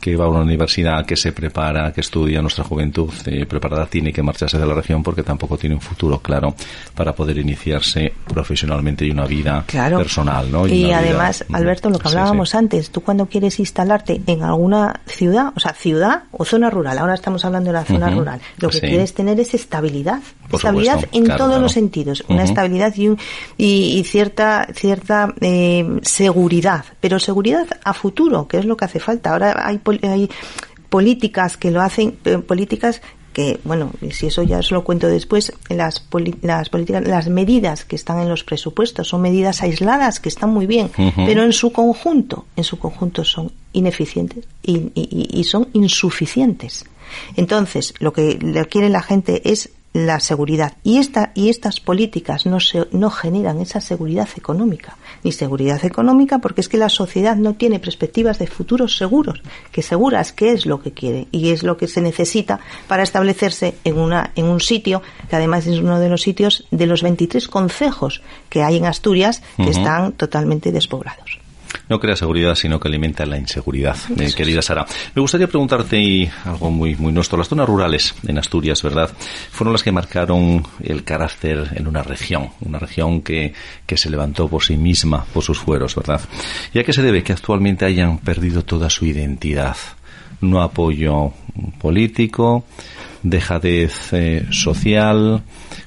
[0.00, 3.10] que va a una universidad, que se prepara, que estudia nuestra juventud
[3.48, 6.54] preparada, tiene que marcharse de la región porque tampoco tiene un futuro claro
[6.94, 10.50] para poder iniciarse profesionalmente y una vida personal.
[10.50, 10.66] ¿no?
[10.66, 15.60] Y, además, Alberto, lo que hablábamos antes, tú cuando quieres instalarte en alguna ciudad, o
[15.60, 19.14] sea, ciudad o zona rural, ahora estamos hablando de la zona rural, lo que quieres
[19.14, 20.20] tener es estabilidad,
[20.52, 23.16] estabilidad en todos los sentidos, una estabilidad y,
[23.56, 29.32] y, cierta, cierta eh, seguridad, pero seguridad a futuro, que es lo que hace falta.
[29.32, 30.30] Ahora hay, hay
[30.88, 33.00] políticas que lo hacen, eh, políticas
[33.32, 36.04] que, bueno, si eso ya os lo cuento después, las,
[36.42, 40.66] las políticas, las medidas que están en los presupuestos son medidas aisladas que están muy
[40.66, 46.84] bien, pero en su conjunto, en su conjunto son ineficientes y, y son insuficientes.
[47.36, 48.38] Entonces, lo que
[48.70, 50.76] quiere la gente es la seguridad.
[50.84, 56.38] Y, esta, y estas políticas no, se, no generan esa seguridad económica, ni seguridad económica
[56.38, 60.66] porque es que la sociedad no tiene perspectivas de futuros seguros, que seguras qué es
[60.66, 64.60] lo que quiere y es lo que se necesita para establecerse en, una, en un
[64.60, 68.86] sitio que además es uno de los sitios de los 23 concejos que hay en
[68.86, 71.40] Asturias que están totalmente despoblados
[71.88, 73.96] no crea seguridad, sino que alimenta la inseguridad.
[74.16, 77.38] Eh, querida Sara, me gustaría preguntarte algo muy, muy nuestro.
[77.38, 79.10] Las zonas rurales en Asturias, ¿verdad?
[79.50, 83.52] Fueron las que marcaron el carácter en una región, una región que,
[83.86, 86.20] que se levantó por sí misma, por sus fueros, ¿verdad?
[86.72, 89.76] ¿Y a qué se debe que actualmente hayan perdido toda su identidad?
[90.40, 91.32] No apoyo
[91.80, 92.64] político,
[93.22, 95.42] dejadez eh, social,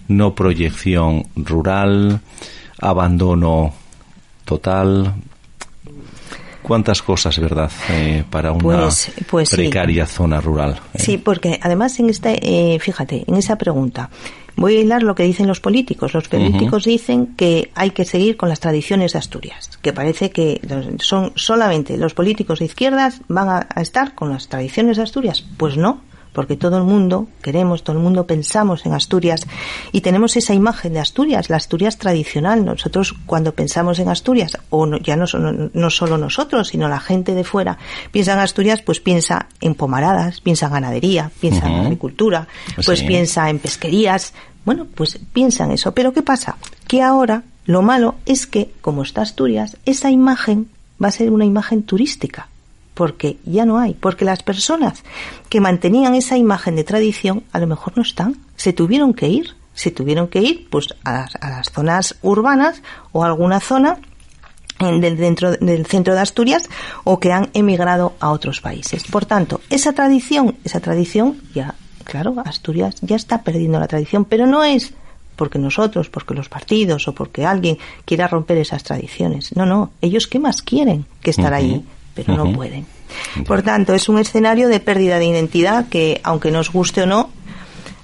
[0.08, 2.20] no proyección rural,
[2.80, 3.74] abandono
[4.46, 5.16] total,
[6.64, 10.80] cuántas cosas, ¿verdad?, eh, para una pues, pues precaria zona rural.
[10.94, 11.00] Eh.
[11.00, 14.10] Sí, porque además en esta, eh, fíjate, en esa pregunta,
[14.56, 16.14] voy a hilar lo que dicen los políticos.
[16.14, 20.62] Los políticos dicen que hay que seguir con las tradiciones de Asturias, que parece que
[21.00, 25.46] son solamente los políticos de izquierdas van a estar con las tradiciones de Asturias.
[25.58, 26.02] Pues no,
[26.34, 29.46] porque todo el mundo queremos, todo el mundo pensamos en Asturias
[29.92, 32.66] y tenemos esa imagen de Asturias, la Asturias tradicional.
[32.66, 35.26] Nosotros cuando pensamos en Asturias, o ya no,
[35.74, 37.78] no solo nosotros, sino la gente de fuera,
[38.12, 42.48] piensa en Asturias, pues piensa en pomaradas, piensa en ganadería, piensa en agricultura,
[42.84, 44.34] pues piensa en pesquerías.
[44.66, 45.94] Bueno, pues piensa en eso.
[45.94, 46.58] Pero ¿qué pasa?
[46.88, 50.70] Que ahora lo malo es que, como está Asturias, esa imagen
[51.02, 52.48] va a ser una imagen turística
[52.94, 55.04] porque ya no hay, porque las personas
[55.50, 59.56] que mantenían esa imagen de tradición a lo mejor no están, se tuvieron que ir,
[59.74, 64.00] se tuvieron que ir pues a las, zonas urbanas o a alguna zona
[64.80, 66.70] dentro del centro de Asturias
[67.04, 69.04] o que han emigrado a otros países.
[69.06, 74.46] Por tanto, esa tradición, esa tradición ya, claro, Asturias ya está perdiendo la tradición, pero
[74.46, 74.94] no es
[75.36, 79.56] porque nosotros, porque los partidos o porque alguien quiera romper esas tradiciones.
[79.56, 82.86] No, no, ellos qué más quieren que estar ahí pero no pueden.
[83.46, 87.30] Por tanto, es un escenario de pérdida de identidad que, aunque nos guste o no,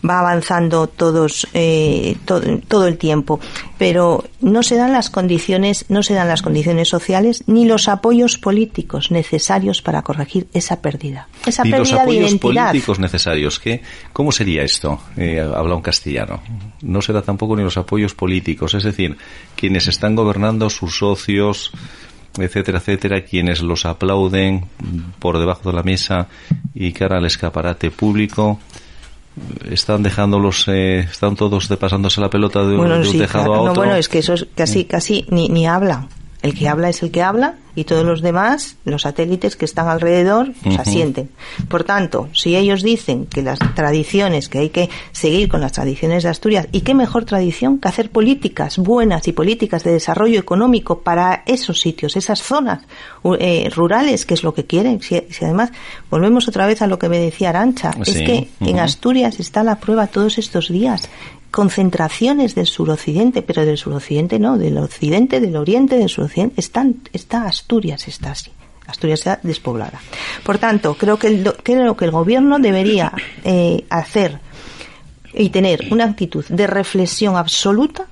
[0.07, 3.39] va avanzando todos eh, todo, el tiempo.
[3.77, 8.37] Pero no se dan las condiciones no se dan las condiciones sociales ni los apoyos
[8.37, 11.27] políticos necesarios para corregir esa pérdida.
[11.45, 12.67] Esa pérdida los apoyos de identidad.
[12.69, 13.81] políticos necesarios ¿qué?
[14.13, 16.41] cómo sería esto eh, habla un castellano.
[16.81, 19.17] No se da tampoco ni los apoyos políticos es decir
[19.55, 21.71] quienes están gobernando sus socios
[22.37, 24.65] etcétera, etcétera, quienes los aplauden
[25.19, 26.27] por debajo de la mesa
[26.73, 28.59] y cara al escaparate público,
[29.69, 33.73] están dejándolos, eh, están todos de pasándose la pelota de, un tejado a otro.
[33.75, 36.07] bueno, es que eso es casi, casi ni, ni hablan.
[36.41, 39.87] El que habla es el que habla y todos los demás, los satélites que están
[39.87, 41.29] alrededor, pues asienten.
[41.67, 46.23] Por tanto, si ellos dicen que las tradiciones, que hay que seguir con las tradiciones
[46.23, 50.99] de Asturias, y qué mejor tradición que hacer políticas buenas y políticas de desarrollo económico
[50.99, 52.83] para esos sitios, esas zonas
[53.39, 55.01] eh, rurales, que es lo que quieren.
[55.01, 55.71] Si, además
[56.09, 59.79] volvemos otra vez a lo que me decía Arancha, es que en Asturias está la
[59.79, 61.09] prueba todos estos días
[61.51, 67.45] concentraciones del suroccidente, pero del suroccidente no, del occidente, del oriente, del suroccidente, están, está
[67.45, 68.51] Asturias, está así.
[68.87, 69.99] Asturias está despoblada.
[70.43, 74.39] Por tanto, creo que, el, creo que el gobierno debería eh, hacer
[75.33, 78.07] y tener una actitud de reflexión absoluta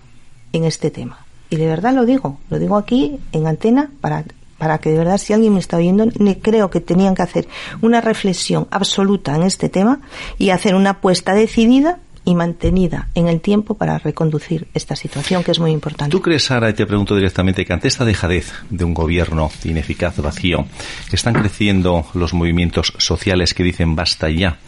[0.54, 1.26] en este tema.
[1.50, 4.26] Y de verdad lo digo, lo digo aquí en antena para,
[4.58, 6.06] para que de verdad si alguien me está oyendo,
[6.42, 7.48] creo que tenían que hacer
[7.82, 10.02] una reflexión absoluta en este tema
[10.38, 15.52] y hacer una apuesta decidida y mantenida en el tiempo para reconducir esta situación que
[15.52, 16.12] es muy importante.
[16.12, 20.18] ¿Tú crees, Sara, y te pregunto directamente, que ante esta dejadez de un gobierno ineficaz,
[20.18, 20.66] vacío,
[21.10, 24.60] están creciendo los movimientos sociales que dicen basta ya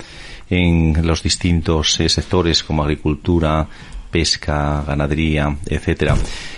[0.49, 3.67] en los distintos eh, sectores como agricultura,
[4.09, 6.15] pesca, ganadería, etcétera,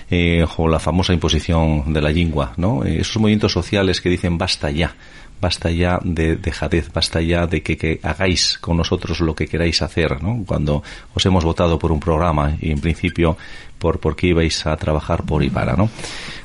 [0.08, 2.86] eh, o la famosa imposición de la lengua, ¿no?
[2.86, 4.96] Eh, esos movimientos sociales que dicen basta ya,
[5.42, 10.22] basta ya de dejadez, basta ya de que, hagáis con nosotros lo que queráis hacer,
[10.22, 10.44] ¿no?
[10.46, 13.38] Cuando os hemos votado por un programa y en principio
[13.80, 15.90] por, por qué ibais a trabajar por y para, ¿no?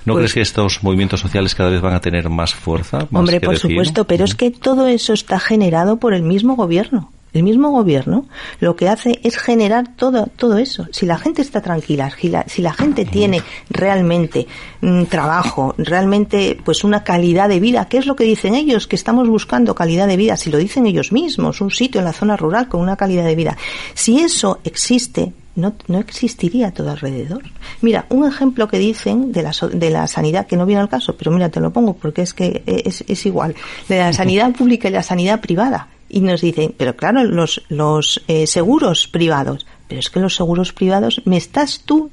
[0.06, 3.06] ¿No pues crees que estos movimientos sociales cada vez van a tener más fuerza?
[3.12, 7.12] hombre, por supuesto, pero es que todo eso está generado por el mismo gobierno.
[7.36, 8.24] El mismo gobierno
[8.60, 10.86] lo que hace es generar todo, todo eso.
[10.90, 12.10] Si la gente está tranquila,
[12.46, 14.46] si la, gente tiene realmente
[14.80, 18.86] mm, trabajo, realmente pues una calidad de vida, ¿qué es lo que dicen ellos?
[18.86, 22.14] Que estamos buscando calidad de vida, si lo dicen ellos mismos, un sitio en la
[22.14, 23.58] zona rural con una calidad de vida.
[23.92, 27.42] Si eso existe, no, no, existiría todo alrededor.
[27.82, 31.14] Mira, un ejemplo que dicen de la, de la sanidad, que no viene al caso,
[31.18, 33.54] pero mira, te lo pongo porque es que es, es igual,
[33.90, 38.22] de la sanidad pública y la sanidad privada y nos dicen, pero claro, los, los
[38.28, 42.10] eh, seguros privados, pero es que los seguros privados me estás tú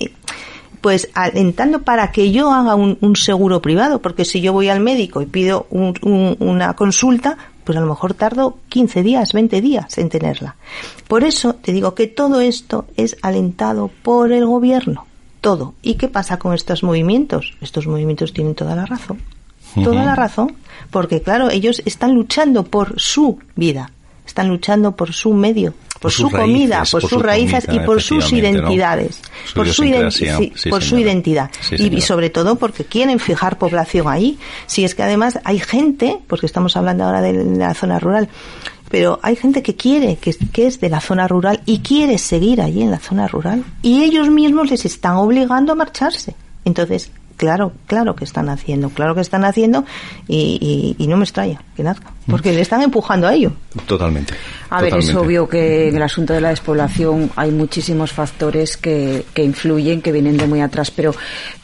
[0.00, 0.12] eh,
[0.80, 4.80] pues alentando para que yo haga un, un, seguro privado, porque si yo voy al
[4.80, 10.08] médico y pido una consulta, pues a lo mejor tardo 15 días, 20 días en
[10.08, 10.56] tenerla.
[11.06, 15.06] Por eso te digo que todo esto es alentado por el gobierno,
[15.40, 15.74] todo.
[15.82, 17.54] ¿Y qué pasa con estos movimientos?
[17.60, 19.20] Estos movimientos tienen toda la razón
[19.74, 20.56] toda la razón,
[20.90, 23.90] porque claro, ellos están luchando por su vida,
[24.26, 29.22] están luchando por su medio, por, su comida, por, sus raíces y por sus identidades,
[29.54, 29.84] por, su,
[30.68, 31.50] por su identidad.
[31.70, 34.38] Y, sobre todo porque quieren fijar población ahí.
[34.66, 38.28] Si es que además hay gente, porque estamos hablando ahora de la zona rural,
[38.90, 42.60] pero hay gente que quiere, que, que, es de la zona rural y quiere seguir
[42.60, 43.64] allí en la zona rural.
[43.80, 46.34] Y ellos mismos les están obligando a marcharse.
[46.64, 49.84] Entonces, claro, claro que están haciendo, claro que están haciendo
[50.28, 53.52] y, no me extraña que nazca, porque le están empujando a ello.
[53.86, 54.34] Totalmente.
[54.70, 59.26] A ver, es obvio que en el asunto de la despoblación hay muchísimos factores que,
[59.34, 61.14] que influyen, que vienen de muy atrás, pero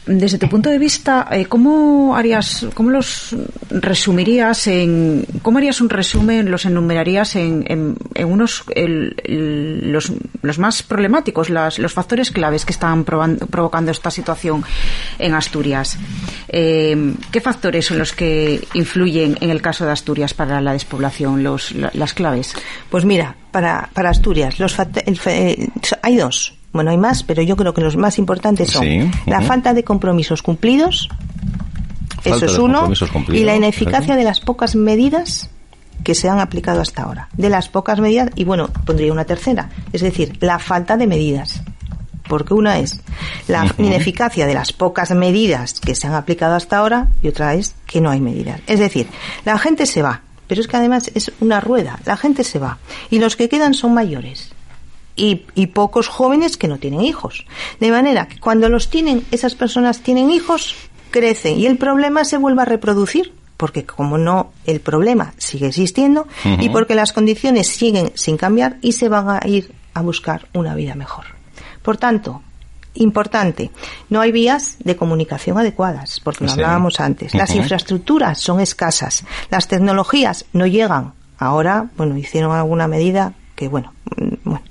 [0.08, 3.36] desde tu punto de vista, eh, ¿cómo harías, cómo los
[3.68, 7.64] resumirías en, cómo harías un resumen, los enumerarías en,
[8.14, 8.64] en, unos,
[9.26, 14.64] los, los, más problemáticos, las, los factores claves que están provocando esta situación
[15.18, 15.98] en Asturias?
[16.48, 21.42] Eh, ¿Qué factores son los que influyen en el caso de Asturias para la despoblación,
[21.42, 22.54] los, las claves?
[22.90, 24.76] Pues mira, para, para Asturias, los,
[26.02, 29.72] hay dos bueno, hay más, pero yo creo que los más importantes son la falta
[29.72, 31.08] de compromisos cumplidos,
[32.24, 32.90] eso es uno,
[33.28, 35.50] y la ineficacia de las pocas medidas
[36.04, 37.28] que se han aplicado hasta ahora.
[37.36, 41.62] De las pocas medidas, y bueno, pondría una tercera, es decir, la falta de medidas.
[42.28, 43.00] Porque una es
[43.46, 47.74] la ineficacia de las pocas medidas que se han aplicado hasta ahora y otra es
[47.86, 48.60] que no hay medidas.
[48.66, 49.08] Es decir,
[49.46, 52.78] la gente se va, pero es que además es una rueda, la gente se va
[53.10, 54.50] y los que quedan son mayores
[55.18, 57.44] y, pocos jóvenes que no tienen hijos.
[57.80, 60.76] De manera que cuando los tienen, esas personas tienen hijos,
[61.10, 66.28] crecen y el problema se vuelve a reproducir porque como no el problema sigue existiendo
[66.44, 70.76] y porque las condiciones siguen sin cambiar y se van a ir a buscar una
[70.76, 71.24] vida mejor.
[71.82, 72.42] Por tanto,
[72.94, 73.70] importante,
[74.08, 77.34] no hay vías de comunicación adecuadas, porque lo hablábamos antes.
[77.34, 81.12] Las infraestructuras son escasas, las tecnologías no llegan.
[81.38, 84.62] Ahora, bueno, hicieron alguna medida que, bueno, mm, bueno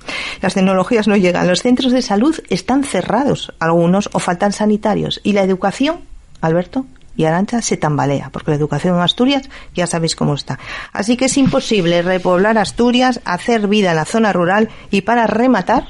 [0.41, 1.47] las tecnologías no llegan.
[1.47, 5.19] Los centros de salud están cerrados, algunos, o faltan sanitarios.
[5.23, 6.01] Y la educación,
[6.41, 10.59] Alberto y Arancha, se tambalea, porque la educación en Asturias ya sabéis cómo está.
[10.93, 15.87] Así que es imposible repoblar Asturias, hacer vida en la zona rural y para rematar,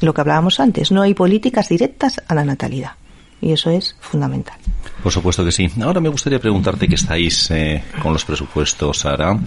[0.00, 2.92] lo que hablábamos antes, no hay políticas directas a la natalidad.
[3.40, 4.56] Y eso es fundamental.
[5.02, 5.68] Por supuesto que sí.
[5.82, 9.38] Ahora me gustaría preguntarte que estáis eh, con los presupuestos, Sara,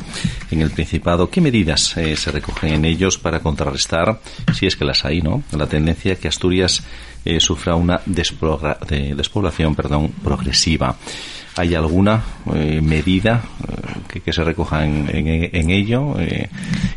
[0.52, 1.30] en el Principado.
[1.30, 4.22] ¿Qué medidas eh, se recogen en ellos para contrarrestar,
[4.54, 5.44] si es que las hay, ¿no?
[5.52, 6.84] La tendencia que Asturias
[7.26, 10.96] eh, sufra una despoblación perdón, progresiva.
[11.60, 12.24] ¿Hay alguna
[12.56, 16.18] eh, medida eh, que, se recoja en, en, ello?
[16.18, 16.48] Eh,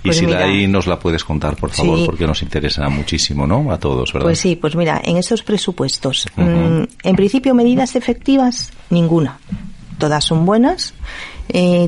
[0.04, 3.44] y pues si la hay, nos la puedes contar, por favor, porque nos interesa muchísimo,
[3.44, 3.72] ¿no?
[3.72, 4.26] A todos, ¿verdad?
[4.26, 9.38] Pues sí, pues mira, en esos presupuestos, mm, en principio, medidas efectivas, ninguna.
[9.98, 10.94] Todas son buenas,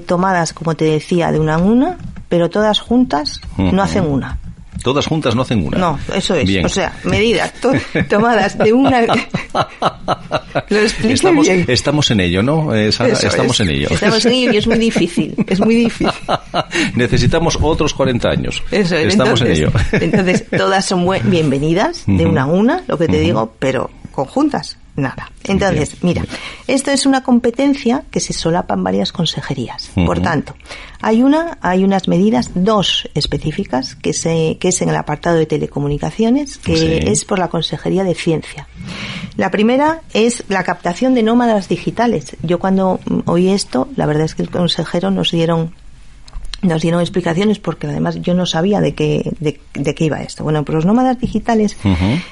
[0.07, 1.99] tomadas, como te decía, de una en una,
[2.29, 4.41] pero todas juntas no hacen una.
[4.83, 5.79] Todas juntas no hacen una.
[5.79, 6.47] No, eso es.
[6.47, 6.64] Bien.
[6.66, 7.72] O sea, medidas to-
[8.09, 9.01] tomadas de una.
[9.03, 11.64] Lo estamos, bien.
[11.68, 12.75] estamos en ello, ¿no?
[12.75, 13.12] Eh, Sara?
[13.14, 13.66] Estamos es.
[13.68, 13.89] en ello.
[13.91, 15.35] Estamos en ello y es muy difícil.
[15.47, 16.12] Es muy difícil.
[16.95, 18.62] Necesitamos otros 40 años.
[18.70, 19.09] Eso es.
[19.09, 20.05] Estamos entonces, en ello.
[20.05, 25.30] entonces, todas son bienvenidas de una a una, lo que te digo, pero conjuntas, nada.
[25.45, 26.24] Entonces, mira,
[26.66, 29.90] esto es una competencia que se solapan varias consejerías.
[30.07, 30.55] Por tanto,
[31.01, 35.47] hay una, hay unas medidas, dos específicas, que se, que es en el apartado de
[35.47, 36.99] telecomunicaciones, que Sí.
[37.11, 38.68] es por la Consejería de Ciencia.
[39.36, 42.36] La primera es la captación de nómadas digitales.
[42.42, 45.72] Yo cuando oí esto, la verdad es que el consejero nos dieron
[46.62, 50.45] nos dieron explicaciones porque además yo no sabía de qué, de, de qué iba esto.
[50.45, 51.76] Bueno, pues los nómadas digitales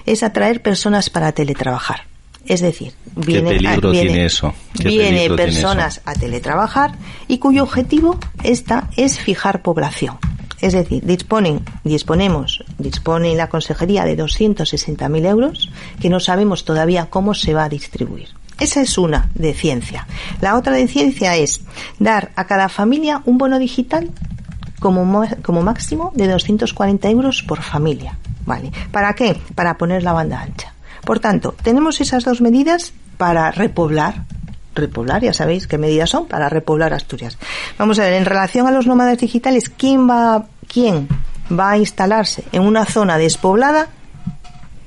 [0.07, 2.07] es atraer personas para teletrabajar.
[2.47, 4.53] Es decir, ¿Qué viene, peligro viene- tiene eso?
[4.77, 6.03] ¿Qué viene tiene personas eso?
[6.11, 6.93] a teletrabajar
[7.29, 10.19] y cuyo objetivo esta es fijar población.
[10.61, 15.71] Es decir, disponen, disponemos, dispone la consejería de 260.000 euros
[16.01, 18.29] que no sabemos todavía cómo se va a distribuir.
[18.61, 20.07] Esa es una de ciencia.
[20.41, 21.63] La otra de ciencia es
[21.99, 24.11] dar a cada familia un bono digital
[24.79, 28.19] como, mo- como máximo de 240 euros por familia.
[28.45, 28.73] ¿Vale?
[28.91, 29.37] ¿Para qué?
[29.55, 30.75] Para poner la banda ancha.
[31.05, 34.25] Por tanto, tenemos esas dos medidas para repoblar.
[34.75, 37.37] Repoblar, ya sabéis qué medidas son para repoblar Asturias.
[37.79, 41.09] Vamos a ver, en relación a los nómadas digitales, ¿quién va, quién
[41.51, 43.89] va a instalarse en una zona despoblada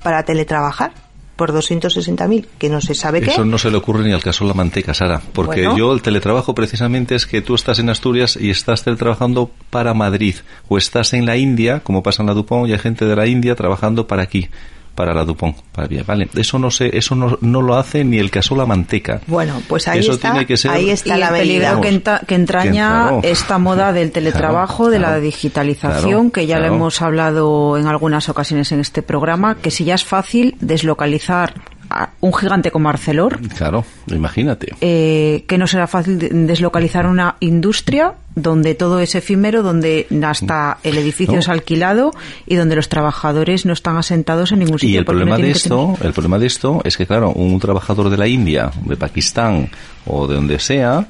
[0.01, 0.91] para teletrabajar
[1.35, 3.31] por 260.000, que no se sabe qué?
[3.31, 5.21] Eso no se le ocurre ni al caso de la manteca, Sara.
[5.33, 5.77] Porque Bueno.
[5.77, 10.35] yo el teletrabajo precisamente es que tú estás en Asturias y estás teletrabajando para Madrid.
[10.69, 13.27] O estás en la India, como pasa en la Dupont, y hay gente de la
[13.27, 14.49] India trabajando para aquí,
[14.95, 15.55] para la Dupont.
[15.71, 16.29] Para bien, vale.
[16.35, 19.21] Eso no sé, eso no, no lo hace ni el caso la manteca.
[19.27, 21.79] Bueno, pues ahí Eso está, tiene que ser- ahí está la medida.
[21.81, 27.01] que, entraña esta moda del teletrabajo, Claro, de la digitalización, claro, que ya lo hemos
[27.01, 31.53] hablado en algunas ocasiones en este programa, que si ya es fácil deslocalizar
[31.97, 34.73] a un gigante como Arcelor, Claro, imagínate.
[34.81, 40.77] eh, que no será fácil de- deslocalizar una industria donde todo es efímero, donde hasta
[40.83, 41.39] el edificio No.
[41.39, 42.11] es alquilado
[42.45, 44.93] y donde los trabajadores no están asentados en ningún sitio.
[44.93, 47.31] Y el no problema de que tener- esto, el problema de esto es que claro,
[47.31, 49.69] un trabajador de la India, de Pakistán
[50.05, 51.07] o de donde sea,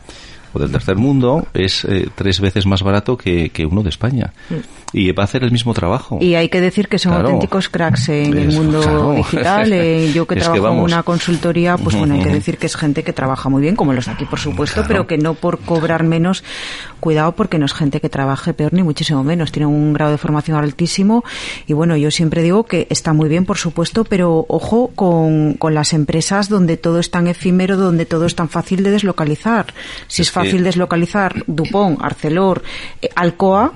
[0.56, 4.32] o del tercer mundo, es eh, tres veces más barato que, que uno de España.
[4.93, 6.18] Y va a hacer el mismo trabajo.
[6.18, 6.24] Mm.
[6.24, 7.28] Y hay que decir que son Claro.
[7.28, 9.12] auténticos cracks en el mundo claro.
[9.16, 9.74] digital.
[9.74, 12.66] Eh, yo que Es que trabajo en una consultoría, pues bueno, hay que decir que
[12.68, 14.88] es gente que trabaja muy bien, como los de aquí, por supuesto, Claro.
[14.88, 16.43] pero que no por cobrar menos,
[17.01, 19.51] cuidado porque no es gente que trabaje peor ni muchísimo menos.
[19.51, 21.24] Tienen un grado de formación altísimo
[21.68, 25.74] y bueno, yo siempre digo que está muy bien, por supuesto, pero ojo con, con
[25.74, 29.74] las empresas donde todo es tan efímero, donde todo es tan fácil de deslocalizar.
[30.08, 32.64] Si es, Es que- fácil deslocalizar Dupont, Arcelor,
[33.02, 33.74] eh, Alcoa,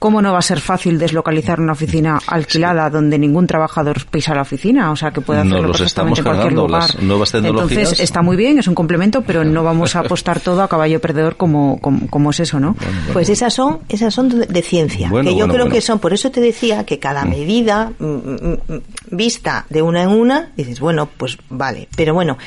[0.00, 4.40] ¿Cómo no va a ser fácil deslocalizar una oficina alquilada donde ningún trabajador pisa la
[4.40, 4.90] oficina?
[4.92, 6.70] O sea, que puede hacerlo los perfectamente en cualquier lugar.
[6.70, 7.70] las nuevas tecnologías.
[7.70, 11.02] Entonces, está muy bien, es un complemento, pero no vamos a apostar todo a caballo
[11.02, 12.76] perdedor como, como, como es eso, ¿no?
[13.12, 15.74] Pues esas son, esas son de ciencia, Bueno, que yo bueno, creo bueno.
[15.74, 20.02] que son, por eso te decía que cada medida mm, mm, mm, vista de una
[20.02, 22.38] en una, dices, bueno, pues vale, pero bueno,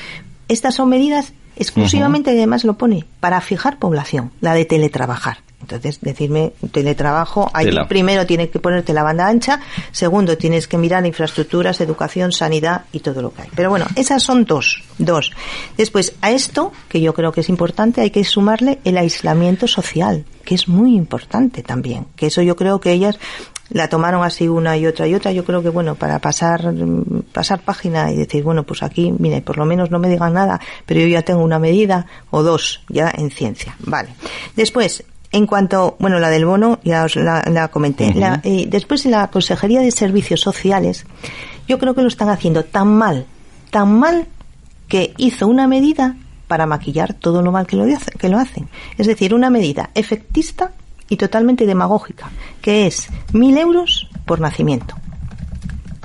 [0.47, 5.37] estas son medidas exclusivamente, además lo pone, para fijar población, la de teletrabajar.
[5.63, 7.87] Entonces, decirme, teletrabajo, Tela.
[7.87, 12.99] primero tienes que ponerte la banda ancha, segundo tienes que mirar infraestructuras, educación, sanidad y
[12.99, 13.49] todo lo que hay.
[13.55, 15.31] Pero bueno, esas son dos, dos.
[15.77, 20.25] Después, a esto, que yo creo que es importante, hay que sumarle el aislamiento social,
[20.43, 23.17] que es muy importante también, que eso yo creo que ellas
[23.73, 26.73] la tomaron así una y otra y otra, yo creo que bueno, para pasar,
[27.31, 30.61] pasar página y decir, bueno, pues aquí, mire, por lo menos no me digan nada,
[30.85, 33.75] pero yo ya tengo una medida o dos ya en ciencia.
[33.79, 34.09] Vale.
[34.55, 38.13] Después, en cuanto, bueno, la del bono ya os la, la comenté.
[38.13, 41.07] La, eh, después, en la Consejería de Servicios Sociales,
[41.67, 43.25] yo creo que lo están haciendo tan mal,
[43.71, 44.27] tan mal,
[44.87, 46.15] que hizo una medida
[46.47, 47.85] para maquillar todo lo mal que lo,
[48.19, 48.69] que lo hacen.
[48.99, 50.73] Es decir, una medida efectista
[51.09, 52.29] y totalmente demagógica,
[52.61, 54.95] que es mil euros por nacimiento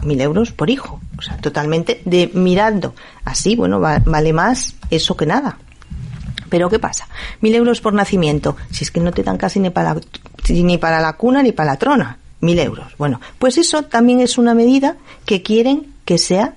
[0.04, 1.00] mil euros por hijo.
[1.18, 2.94] O sea, totalmente de mirando.
[3.24, 5.58] Así, bueno, va- vale más eso que nada.
[6.48, 7.08] Pero ¿qué pasa?
[7.40, 8.56] Mil euros por nacimiento.
[8.70, 10.00] Si es que no te dan casi ni para la,
[10.50, 12.18] ni para la cuna ni para la trona.
[12.40, 12.96] Mil euros.
[12.96, 14.96] Bueno, pues eso también es una medida
[15.26, 16.54] que quieren que sea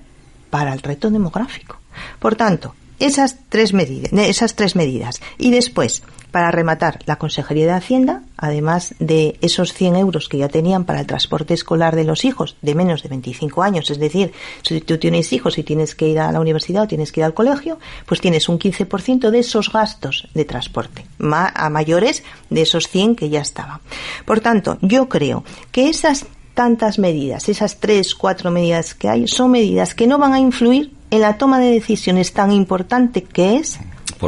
[0.48, 1.78] para el reto demográfico.
[2.20, 5.20] Por tanto, esas tres medidas, esas tres medidas.
[5.36, 10.48] Y después, para rematar, la Consejería de Hacienda, además de esos 100 euros que ya
[10.48, 14.32] tenían para el transporte escolar de los hijos de menos de 25 años, es decir,
[14.62, 17.24] si tú tienes hijos y tienes que ir a la universidad o tienes que ir
[17.24, 22.88] al colegio, pues tienes un 15% de esos gastos de transporte, a mayores de esos
[22.88, 23.80] 100 que ya estaban.
[24.24, 29.50] Por tanto, yo creo que esas tantas medidas, esas tres, cuatro medidas que hay, son
[29.50, 33.78] medidas que no van a influir en la toma de decisiones tan importante que es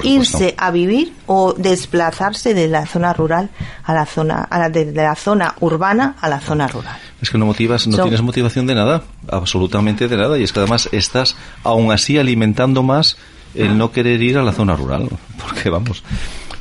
[0.02, 3.50] irse a vivir o desplazarse de la zona rural
[3.84, 6.96] a la zona a la, de la zona urbana a la zona rural.
[7.20, 10.60] Es que no motivas, no tienes motivación de nada, absolutamente de nada, y es que
[10.60, 13.16] además estás aún así alimentando más
[13.54, 15.08] el no querer ir a la zona rural,
[15.42, 16.02] porque vamos,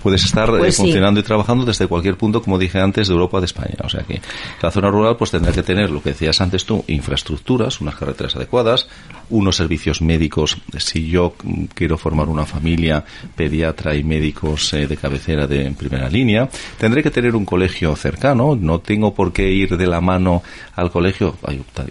[0.04, 3.38] puedes estar eh, pues funcionando y trabajando desde cualquier punto, como dije antes, de Europa
[3.38, 3.76] o de España.
[3.84, 4.22] O sea que
[4.62, 8.36] la zona rural pues tendrá que tener lo que decías antes tú, infraestructuras, unas carreteras
[8.36, 8.88] adecuadas,
[9.30, 10.58] unos servicios médicos.
[10.78, 11.34] Si yo
[11.74, 13.04] quiero formar una familia,
[13.36, 18.58] pediatra y médicos eh, de cabecera de primera línea, tendré que tener un colegio cercano.
[18.60, 20.44] No tengo por qué ir de la mano
[20.76, 21.38] al colegio.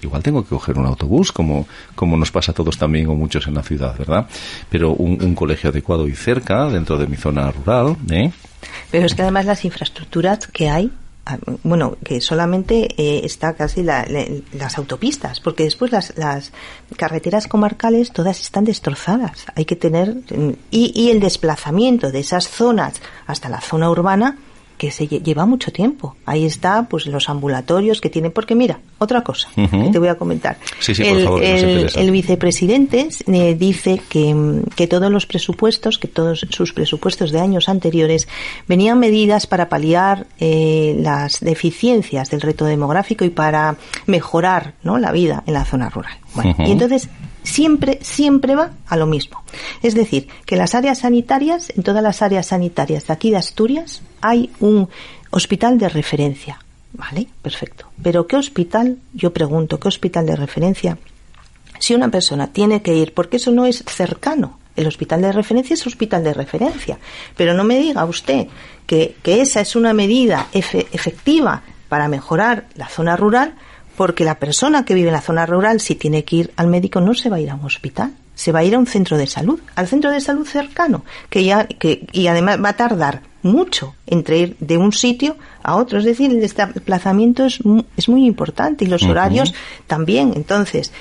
[0.02, 3.46] igual tengo que coger un autobús, como, como nos pasa a todos también o muchos
[3.46, 4.26] en la ciudad, ¿verdad?
[4.68, 8.32] Pero un, un colegio adecuado y cerca, dentro de mi zona rural, ¿eh?
[8.90, 10.90] Pero es que además las infraestructuras que hay,
[11.26, 16.52] ah, bueno, que solamente eh, está casi las autopistas, porque después las, las,
[16.96, 19.46] carreteras comarcales todas están destrozadas.
[19.54, 20.16] Hay que tener
[20.70, 24.38] y, y el desplazamiento de esas zonas hasta la zona urbana
[24.82, 26.16] que se lleva mucho tiempo.
[26.26, 30.16] Ahí está, pues los ambulatorios que tienen, porque mira, otra cosa que te voy a
[30.16, 30.56] comentar.
[30.88, 37.68] el, vicepresidente eh, dice que, que, todos los presupuestos, que todos sus presupuestos de años
[37.68, 38.26] anteriores
[38.66, 43.76] venían medidas para paliar eh, las deficiencias del reto demográfico y para
[44.06, 44.98] mejorar ¿no?
[44.98, 46.18] la vida en la zona rural.
[46.58, 47.08] Y entonces
[47.42, 49.42] siempre, siempre va a lo mismo.
[49.82, 54.02] Es decir, que las áreas sanitarias, en todas las áreas sanitarias de aquí de Asturias,
[54.20, 54.88] hay un
[55.30, 56.60] hospital de referencia.
[56.94, 57.26] ¿Vale?
[57.40, 57.86] Perfecto.
[58.02, 58.98] Pero ¿qué hospital?
[59.14, 60.98] Yo pregunto, ¿qué hospital de referencia?
[61.78, 64.58] Si una persona tiene que ir, porque eso no es cercano.
[64.76, 66.98] El hospital de referencia es hospital de referencia.
[67.36, 68.46] Pero no me diga usted
[68.86, 73.54] que, que esa es una medida efectiva para mejorar la zona rural,
[73.96, 77.00] porque la persona que vive en la zona rural, si tiene que ir al médico,
[77.00, 79.16] no se va a ir a un hospital, se va a ir a un centro
[79.16, 83.22] de salud, al centro de salud cercano, que ya, que, y además va a tardar
[83.42, 85.98] mucho entre ir de un sitio a otro.
[85.98, 87.58] Es decir, el desplazamiento es,
[87.96, 89.52] es muy importante y los horarios
[89.86, 90.32] también.
[90.36, 90.92] Entonces,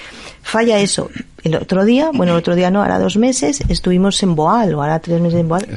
[0.41, 1.09] falla eso.
[1.43, 4.81] El otro día, bueno, el otro día no, ahora dos meses, estuvimos en Boal, o
[4.81, 5.67] ahora tres meses en Boal,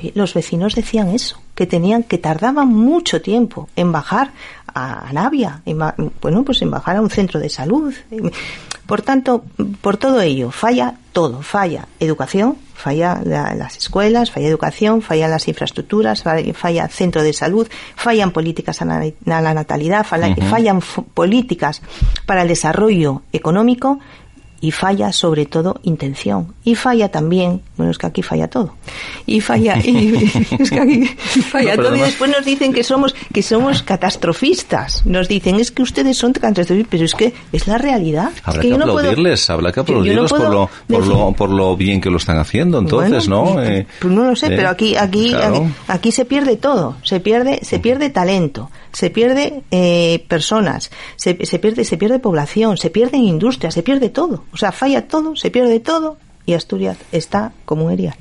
[0.00, 4.30] y los vecinos decían eso, que tenían, que tardaban mucho tiempo en bajar
[4.74, 5.62] a Navia,
[6.20, 7.94] bueno, pues en bajar a un centro de salud.
[8.86, 9.44] Por tanto,
[9.80, 16.24] por todo ello, falla todo, falla educación, falla las escuelas, falla educación, falla las infraestructuras,
[16.54, 20.80] falla, centro de salud, fallan políticas a la natalidad, fallan
[21.14, 21.82] políticas
[22.26, 24.00] para el desarrollo económico
[24.60, 26.54] y falla sobre todo intención.
[26.64, 28.74] Y falla también bueno es que aquí falla todo.
[29.26, 30.14] Y falla y,
[30.58, 31.96] es que aquí falla todo.
[31.96, 35.06] y después nos dicen que somos que somos catastrofistas.
[35.06, 38.30] Nos dicen es que ustedes son catastrofistas pero es que es la realidad.
[38.44, 42.10] Habrá que, que aplaudirles habrá que aplaudirles por lo por lo por lo bien que
[42.10, 45.34] lo están haciendo entonces no pues, eh, pues no lo sé pero aquí aquí,
[45.88, 46.96] aquí se pierde todo.
[47.02, 52.76] Se pierde se pierde talento se pierde eh, personas se, se pierde se pierde población
[52.76, 56.98] se pierden industrias se pierde todo o sea, falla todo, se pierde todo y Asturias
[57.12, 58.16] está como un erial.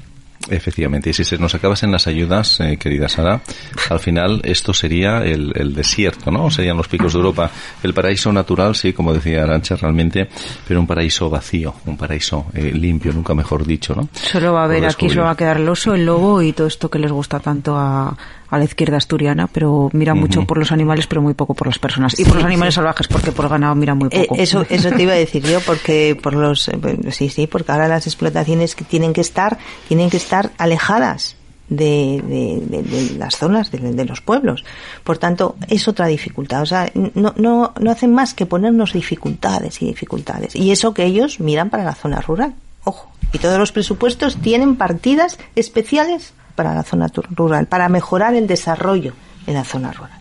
[0.49, 3.41] Efectivamente, y si se nos acabasen las ayudas, eh, querida Sara,
[3.89, 6.49] al final esto sería el, el, desierto, ¿no?
[6.49, 7.51] Serían los picos de Europa.
[7.84, 10.27] El paraíso natural, sí, como decía Arancha, realmente,
[10.67, 14.09] pero un paraíso vacío, un paraíso eh, limpio, nunca mejor dicho, ¿no?
[14.13, 16.67] Solo va a haber, aquí solo va a quedar el oso, el lobo y todo
[16.67, 18.17] esto que les gusta tanto a,
[18.49, 21.79] a la izquierda asturiana, pero mira mucho por los animales, pero muy poco por las
[21.79, 22.19] personas.
[22.19, 24.41] Y por los animales salvajes, porque por ganado mira muy eh, poco.
[24.41, 26.79] eso, eso te iba a decir yo, porque por los, eh,
[27.11, 31.35] sí, sí, porque ahora las explotaciones que tienen que estar, tienen que estar alejadas
[31.69, 34.65] de, de, de, las zonas, de, los pueblos.
[35.03, 36.63] Por tanto, es otra dificultad.
[36.63, 40.55] O sea, no, no, no hacen más que ponernos dificultades y dificultades.
[40.55, 42.55] Y eso que ellos miran para la zona rural.
[42.83, 43.11] Ojo.
[43.31, 49.14] Y todos los presupuestos tienen partidas especiales para la zona rural, para mejorar el desarrollo
[49.47, 50.20] en la zona rural.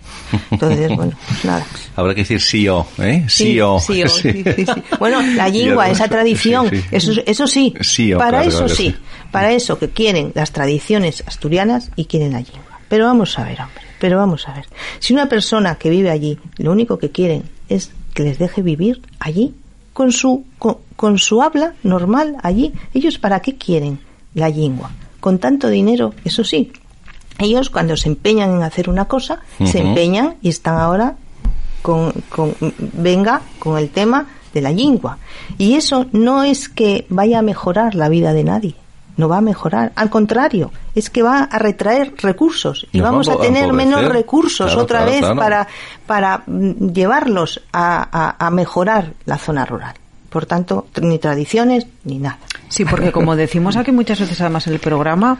[0.53, 1.67] Entonces, bueno, pues nada.
[1.97, 3.25] Habrá que decir sí o, ¿eh?
[3.29, 3.81] Sí, o.
[3.81, 4.45] Sí, sí,
[5.01, 7.75] bueno, la lingua, esa tradición, eso, eso sí.
[8.17, 8.95] para eso sí.
[9.33, 12.79] Para eso que quieren las tradiciones asturianas y quieren la lingua.
[12.89, 14.67] Pero vamos a ver, hombre, pero vamos a ver.
[15.01, 19.03] Si una persona que vive allí, lo único que quieren es que les deje vivir
[19.19, 19.57] allí
[19.93, 20.45] con su,
[20.95, 23.99] con su habla normal allí, ellos para qué quieren
[24.35, 24.93] la lingua?
[25.29, 26.73] Con tanto dinero, eso sí,
[27.39, 31.17] ellos cuando se empeñan en hacer una cosa, se empeñan y están ahora
[31.83, 32.55] con, con,
[32.95, 35.19] venga con el tema de la lengua.
[35.59, 38.75] Y eso no es que vaya a mejorar la vida de nadie.
[39.19, 39.93] no va a mejorar.
[39.97, 43.71] Al contrario, es que va a retraer recursos y Nos vamos va a a tener
[43.73, 45.37] menos recursos Claro, otra claro, vez claro.
[45.37, 45.69] para,
[46.07, 49.95] para mm, llevarlos a, a- a mejorar la zona rural.
[50.31, 52.39] Por tanto, ni tradiciones ni nada.
[52.69, 55.39] Sí, porque como decimos aquí muchas veces además en el programa,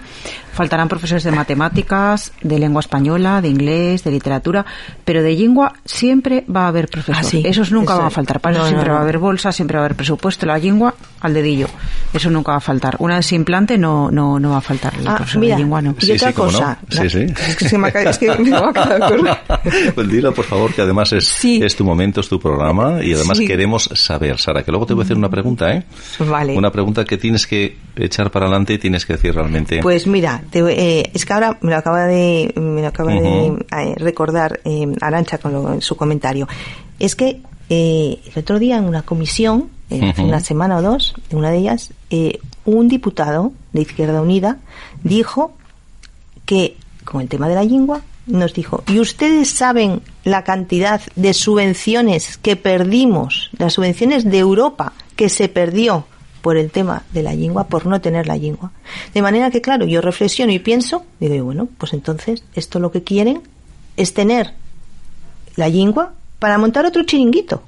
[0.53, 4.65] faltarán profesores de matemáticas, de lengua española, de inglés, de literatura,
[5.05, 7.27] pero de lengua siempre va a haber profesores.
[7.27, 7.43] Ah, sí.
[7.45, 8.41] Esos nunca Eso- van a faltar.
[8.41, 10.47] Para eso siempre no, va a haber bolsa, siempre va a haber presupuesto.
[10.47, 11.69] La lengua al dedillo.
[12.13, 12.97] Eso nunca va a faltar.
[12.99, 14.95] Una vez se implante no, no, no va a faltar.
[14.99, 15.95] El Ah, profesor mira, de lengua no.
[16.01, 16.59] y Sí, otra sí, cómo no.
[16.59, 16.79] cosa.
[16.89, 17.27] Sí, sí.
[17.49, 18.59] Es que se me acaba, es que me.
[19.95, 21.61] Pues dilo, por favor, que además es, Sí.
[21.63, 23.47] es tu momento, es tu programa y además Sí.
[23.47, 25.85] queremos saber, Sara, que luego te voy a hacer una pregunta, ¿eh?
[26.21, 26.57] Vale.
[26.57, 29.81] Una pregunta que tienes que echar para adelante y tienes que decir realmente.
[29.83, 30.61] Pues mira, te-
[31.01, 34.87] eh, es que ahora me lo acaba de, me lo acaba de eh, recordar eh,
[35.01, 36.49] Arancha con lo- su comentario.
[36.99, 41.39] Es que el otro día en una comisión, eh, hace una semana o dos, en
[41.39, 44.57] una de ellas, eh, un diputado de Izquierda Unida
[45.03, 45.55] dijo
[46.47, 51.33] que con el tema de la lengua nos dijo, ¿y ustedes saben la cantidad de
[51.33, 56.05] subvenciones que perdimos, las subvenciones de Europa que se perdió
[56.41, 58.73] por el tema de la lengua, por no tener la lengua?
[59.15, 63.03] De manera que, claro, yo reflexiono y pienso, digo, bueno, pues entonces esto lo que
[63.03, 63.43] quieren
[63.97, 64.53] es tener
[65.57, 67.63] la lengua para montar otro chiringuito.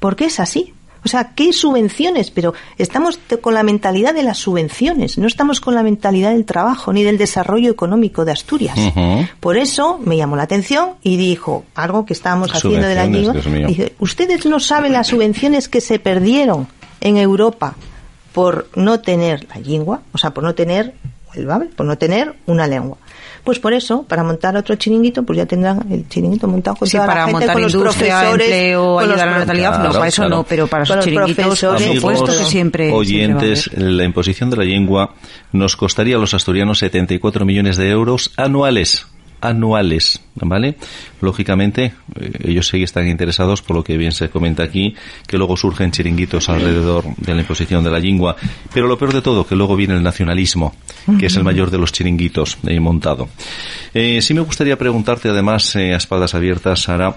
[0.00, 0.74] Porque es así.
[1.04, 2.30] O sea, ¿qué subvenciones?
[2.30, 6.92] Pero estamos con la mentalidad de las subvenciones, no estamos con la mentalidad del trabajo
[6.92, 8.78] ni del desarrollo económico de Asturias.
[9.40, 13.34] Por eso me llamó la atención y dijo algo que estábamos haciendo de la lengua.
[13.66, 16.68] Dice, ustedes no saben las subvenciones que se perdieron
[17.00, 17.74] en Europa
[18.32, 20.94] por no tener la lengua, o sea, por no tener
[21.34, 22.98] el babel, por no tener una lengua.
[23.44, 26.96] Pues por eso, para montar otro chiringuito, pues ya tendrán el chiringuito montado con Sí,
[26.96, 29.70] toda la para gente, montar con los profesores, empleo, con los ayudar a la natalidad,
[29.72, 30.36] no, Claro, para eso claro.
[30.36, 32.92] no, pero para los chiringuitos, por profesores, supuesto que siempre.
[32.92, 33.96] oyentes, siempre va a haber.
[33.96, 35.14] la imposición de la lengua
[35.50, 39.06] nos costaría a los asturianos 74 millones de euros anuales.
[39.42, 40.76] Anuales, ¿vale?
[41.20, 44.94] Lógicamente, eh, ellos sí están interesados, por lo que bien se comenta aquí,
[45.26, 48.36] que luego surgen chiringuitos alrededor de la imposición de la lengua.
[48.72, 50.74] Pero lo peor de todo, que luego viene el nacionalismo,
[51.18, 53.28] que es el mayor de los chiringuitos eh, montado.
[53.92, 57.16] Eh, sí me gustaría preguntarte, además, eh, a espaldas abiertas, Sara,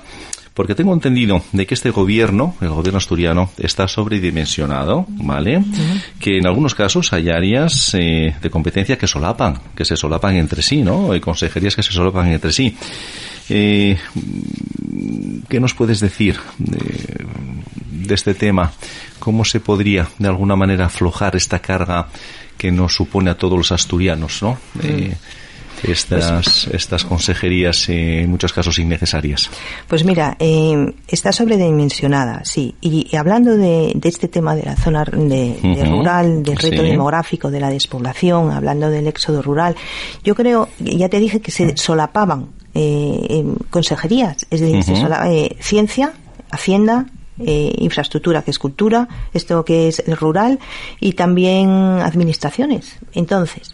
[0.55, 5.61] porque tengo entendido de que este gobierno, el gobierno asturiano, está sobredimensionado, ¿vale?
[6.17, 10.61] Que en algunos casos hay áreas eh, de competencia que solapan, que se solapan entre
[10.61, 11.11] sí, ¿no?
[11.11, 12.75] Hay consejerías que se solapan entre sí.
[13.49, 13.97] Eh,
[15.49, 17.25] ¿Qué nos puedes decir de,
[17.91, 18.71] de este tema?
[19.19, 22.07] ¿Cómo se podría, de alguna manera, aflojar esta carga
[22.57, 24.57] que nos supone a todos los asturianos, ¿no?
[24.81, 25.13] Eh,
[25.87, 29.49] estas, estas consejerías eh, en muchos casos innecesarias.
[29.87, 32.75] Pues mira, eh, está sobredimensionada, sí.
[32.81, 35.57] Y, y hablando de, de este tema de la zona de,
[35.87, 36.89] rural, del reto sí.
[36.89, 39.75] demográfico, de la despoblación, hablando del éxodo rural,
[40.23, 45.01] yo creo, ya te dije que se solapaban eh, consejerías, es decir, se Ujú.
[45.01, 46.13] sola- eh, ciencia,
[46.51, 47.05] hacienda,
[47.39, 50.59] eh, infraestructura, que es cultura, esto que es el rural,
[50.99, 52.97] y también administraciones.
[53.13, 53.73] Entonces,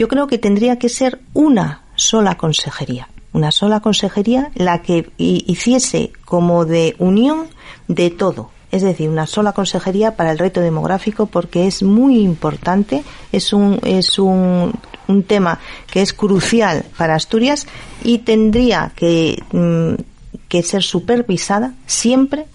[0.00, 5.44] yo creo que tendría que ser una sola consejería, una sola consejería la que hi-
[5.46, 7.48] hiciese como de unión
[7.86, 8.50] de todo.
[8.72, 13.78] Es decir, una sola consejería para el reto demográfico porque es muy importante, es un,
[13.84, 14.72] es un,
[15.06, 15.58] un tema
[15.92, 17.66] que es crucial para Asturias
[18.02, 20.00] y tendría que, mm,
[20.48, 22.46] que ser supervisada siempre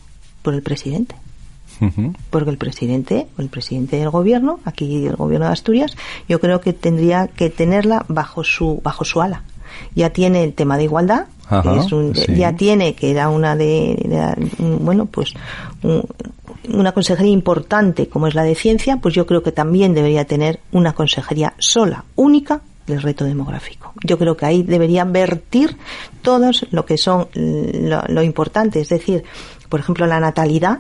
[0.42, 1.14] por el presidente
[2.30, 5.96] Porque el presidente o el presidente del gobierno aquí el gobierno de Asturias
[6.30, 9.44] yo creo que tendría que tenerla bajo su bajo su ala
[9.94, 12.34] ya tiene el tema de igualdad que Ajá, es un- sí.
[12.36, 14.48] ya tiene que era una de,
[14.82, 15.34] bueno pues
[15.84, 16.06] un-
[16.74, 20.60] una consejería importante como es la de ciencia pues yo creo que también debería tener
[20.72, 23.94] una consejería sola única del reto demográfico.
[24.04, 25.78] Yo creo que ahí deberían vertir
[26.22, 29.24] todos lo que son lo, lo importante, es decir,
[29.70, 30.80] por ejemplo, la natalidad,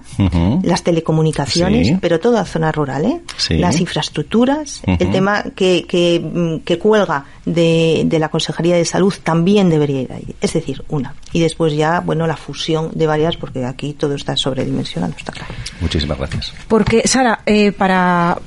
[0.63, 1.97] las telecomunicaciones, Sí.
[1.99, 3.21] pero toda zona rural, ¿eh?
[3.35, 3.57] Sí.
[3.57, 9.13] Las infraestructuras, el tema que, que, mm, que cuelga de, de la Consejería de Salud
[9.23, 10.35] también debería ir ahí.
[10.39, 11.15] Es decir, una.
[11.33, 15.53] Y después ya, bueno, la fusión de varias, porque aquí todo está sobredimensionado, está claro.
[15.81, 16.53] Muchísimas gracias.
[16.67, 18.37] Porque, Sara, eh, para.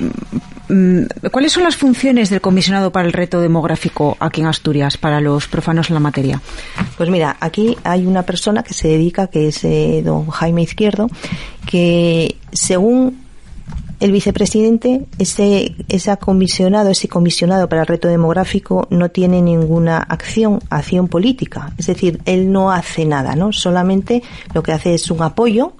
[0.68, 5.20] Mm, ¿Cuáles son las funciones del comisionado para el reto demográfico aquí en Asturias, para
[5.20, 6.40] los profanos en la materia?
[6.96, 11.08] Pues mira, aquí hay una persona que se dedica, que es eh, don Jaime Izquierdo,
[11.66, 13.27] que según
[14.00, 20.60] el vicepresidente, ese, ese comisionado, ese comisionado para el reto demográfico no tiene ninguna acción,
[20.70, 21.72] acción política.
[21.78, 23.52] Es decir, él no hace nada, ¿no?
[23.52, 24.22] Solamente
[24.54, 25.72] lo que hace es un apoyo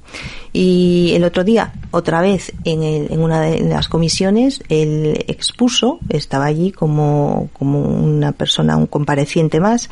[0.52, 6.00] y el otro día, otra vez, en, el, en una de las comisiones, él expuso,
[6.08, 9.90] estaba allí como, como una persona, un compareciente más,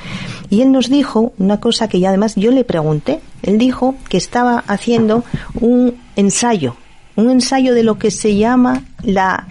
[0.50, 3.20] y él nos dijo una cosa que ya además yo le pregunté.
[3.42, 5.22] Él dijo que estaba haciendo
[5.60, 6.76] un ensayo
[7.16, 9.46] un ensayo de lo que se llama la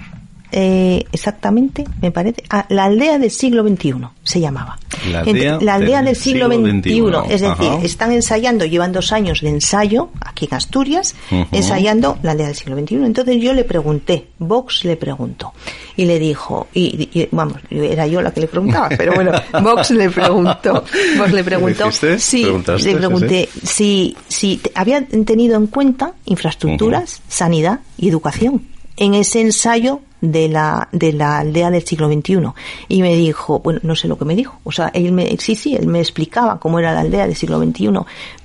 [0.57, 4.79] eh, exactamente, me parece, ah, la aldea del siglo XXI se llamaba.
[5.11, 7.03] La aldea, del, siglo, XXI.
[7.29, 11.13] Es decir, están ensayando, llevan dos años de ensayo aquí en Asturias,
[11.51, 13.03] ensayando la aldea del siglo XXI.
[13.03, 15.51] Entonces yo le pregunté, Vox le preguntó,
[15.97, 20.09] y le dijo, y, vamos, era yo la que le preguntaba, pero bueno, Vox le
[20.09, 20.85] preguntó,
[21.17, 22.45] Vox le preguntó, sí,
[22.81, 28.61] le pregunté si, si habían tenido en cuenta infraestructuras, sanidad y educación
[28.97, 30.01] en ese ensayo
[30.31, 32.51] de la, de la aldea del siglo XXI.
[32.87, 34.59] Y me dijo, bueno, no sé lo que me dijo.
[34.63, 37.59] O sea, él me, sí, sí, él me explicaba cómo era la aldea del siglo
[37.59, 37.91] XXI,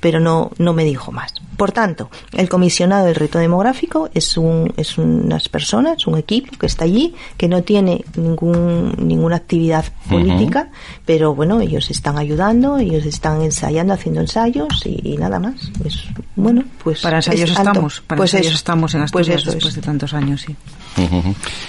[0.01, 1.33] pero no, no me dijo más.
[1.57, 6.66] Por tanto, el comisionado del reto demográfico es un, es unas personas, un equipo que
[6.66, 10.70] está allí, que no tiene ningún, ninguna actividad política,
[11.05, 15.70] pero bueno, ellos están ayudando, ellos están ensayando, haciendo ensayos y, nada más.
[15.78, 16.05] Pues,
[16.35, 17.03] bueno, pues.
[17.03, 20.57] Para ensayos estamos, para pues ensayos estamos en pues Asturias después de tantos años, sí.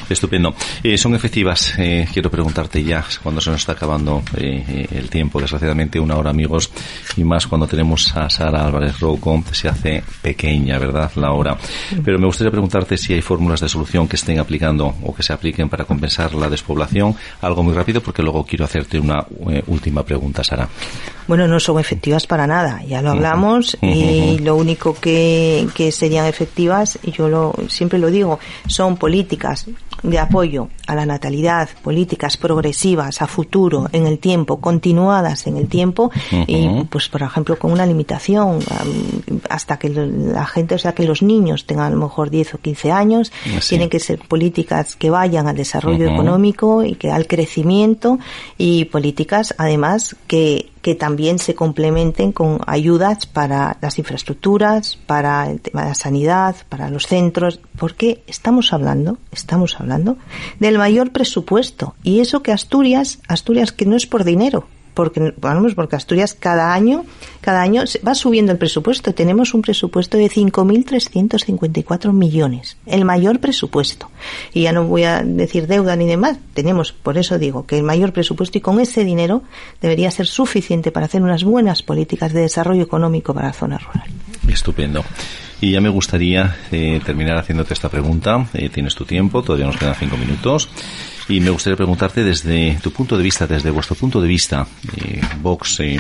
[0.10, 0.54] Estupendo.
[0.84, 1.74] Eh, ¿Son efectivas?
[1.78, 6.30] Eh, quiero preguntarte ya, cuando se nos está acabando eh, el tiempo, desgraciadamente una hora,
[6.30, 6.72] amigos,
[7.16, 11.58] y más cuando tenemos a Sara Álvarez Rouco, se hace pequeña, ¿verdad?, la hora.
[12.04, 15.34] Pero me gustaría preguntarte si hay fórmulas de solución que estén aplicando o que se
[15.34, 17.16] apliquen para compensar la despoblación.
[17.42, 19.26] Algo muy rápido, porque luego quiero hacerte una
[19.68, 20.68] última pregunta, Sara.
[21.28, 26.26] Bueno, no son efectivas para nada, ya lo hablamos, y lo único que, que serían
[26.26, 29.68] efectivas, y yo lo, siempre lo digo, son políticas
[30.04, 35.68] de apoyo a la natalidad, políticas progresivas a futuro, en el tiempo, continuadas en el
[35.68, 36.12] tiempo,
[36.48, 38.60] y pues por ejemplo con una limitación
[39.50, 42.58] hasta que la gente, o sea que los niños tengan a lo mejor 10 o
[42.58, 43.32] 15 años,
[43.68, 48.20] tienen que ser políticas que vayan al desarrollo económico y que al crecimiento
[48.58, 55.62] y políticas además que que también se complementen con ayudas para las infraestructuras, para el
[55.62, 60.18] tema de la sanidad, para los centros, porque estamos hablando, estamos hablando
[60.60, 65.74] del mayor presupuesto y eso que Asturias, Asturias que no es por dinero, porque vamos
[65.76, 67.06] porque Asturias cada año
[67.42, 69.14] cada año va subiendo el presupuesto.
[69.14, 74.10] Tenemos un presupuesto de 5.354 millones el mayor presupuesto.
[74.54, 76.38] Y ya no voy a decir deuda ni demás.
[76.54, 79.42] Tenemos por eso digo que el mayor presupuesto y con ese dinero
[79.82, 84.08] debería ser suficiente para hacer unas buenas políticas de desarrollo económico para la zona rural.
[84.48, 85.04] Estupendo.
[85.62, 88.48] Y ya me gustaría eh, terminar haciéndote esta pregunta.
[88.54, 90.70] Eh, tienes tu tiempo, todavía nos quedan cinco minutos.
[91.30, 94.68] Y me gustaría preguntarte desde tu punto de vista, desde vuestro punto de vista,
[94.98, 96.00] eh, Vox eh,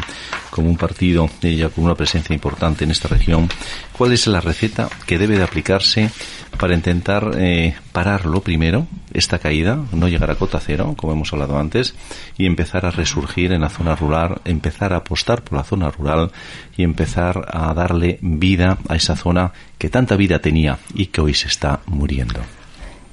[0.49, 3.49] como un partido eh, ya con una presencia importante en esta región,
[3.97, 6.11] ¿cuál es la receta que debe de aplicarse
[6.57, 11.57] para intentar eh, pararlo primero, esta caída, no llegar a cota cero, como hemos hablado
[11.57, 11.95] antes,
[12.37, 16.31] y empezar a resurgir en la zona rural, empezar a apostar por la zona rural
[16.77, 21.33] y empezar a darle vida a esa zona que tanta vida tenía y que hoy
[21.33, 22.41] se está muriendo?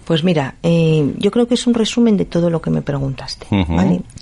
[0.09, 3.46] Pues mira, eh, yo creo que es un resumen de todo lo que me preguntaste.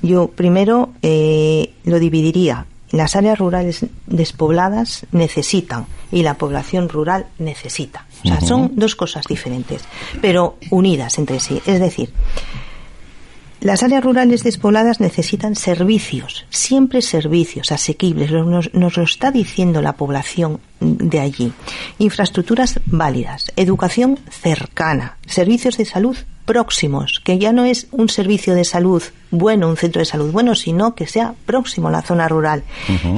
[0.02, 2.66] Yo primero eh, lo dividiría.
[2.90, 8.04] Las áreas rurales despobladas necesitan y la población rural necesita.
[8.24, 9.84] O sea, son dos cosas diferentes,
[10.20, 11.62] pero unidas entre sí.
[11.66, 12.10] Es decir,
[13.60, 20.60] las áreas rurales despobladas necesitan servicios, siempre servicios asequibles, nos, lo está diciendo la población
[20.80, 21.52] de allí.
[21.98, 28.64] Infraestructuras válidas, educación cercana, servicios de salud próximos, que ya no es un servicio de
[28.64, 32.62] salud bueno, un centro de salud bueno, sino que sea próximo a la zona rural.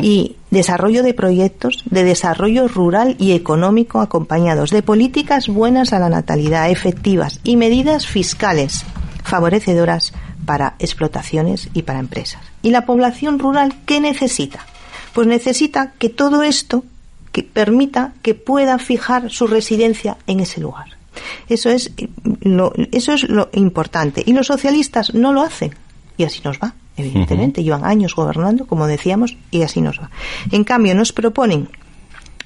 [0.01, 6.09] Y desarrollo de proyectos de desarrollo rural y económico acompañados de políticas buenas a la
[6.09, 8.85] natalidad, efectivas y medidas fiscales
[9.25, 10.15] favorecedoras
[10.49, 12.41] para explotaciones y para empresas.
[12.63, 14.65] ¿Y la población rural qué necesita?
[15.13, 16.85] Pues necesita que todo esto
[17.33, 20.87] que permita que pueda fijar su residencia en ese lugar.
[21.51, 21.93] Eso es
[22.41, 24.23] lo, eso es lo importante.
[24.25, 25.75] Y los socialistas no lo hacen.
[26.17, 27.63] Y así nos va, evidentemente.
[27.63, 30.11] Llevan años gobernando, como decíamos, y así nos va.
[30.51, 31.69] En cambio, nos proponen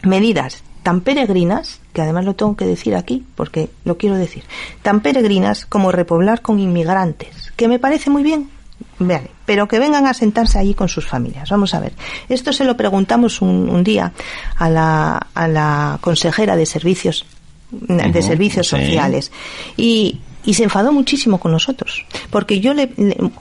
[0.02, 4.44] medidas tan peregrinas, que además lo tengo que decir aquí, porque lo quiero decir,
[4.82, 8.50] tan peregrinas como repoblar con inmigrantes, que me parece muy bien,
[8.98, 11.50] Vale, pero que vengan a sentarse allí con sus familias.
[11.50, 11.92] Vamos a ver.
[12.28, 14.12] Esto se lo preguntamos un, día
[14.56, 17.24] a la, a la consejera de Servicios
[17.70, 19.32] de servicios sociales.
[19.76, 22.90] Y, y se enfadó muchísimo con nosotros porque yo le,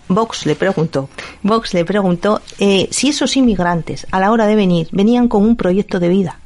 [0.08, 1.10] Vox le preguntó
[1.42, 5.56] Vox le preguntó eh, si esos inmigrantes a la hora de venir venían con un
[5.56, 6.41] proyecto de vida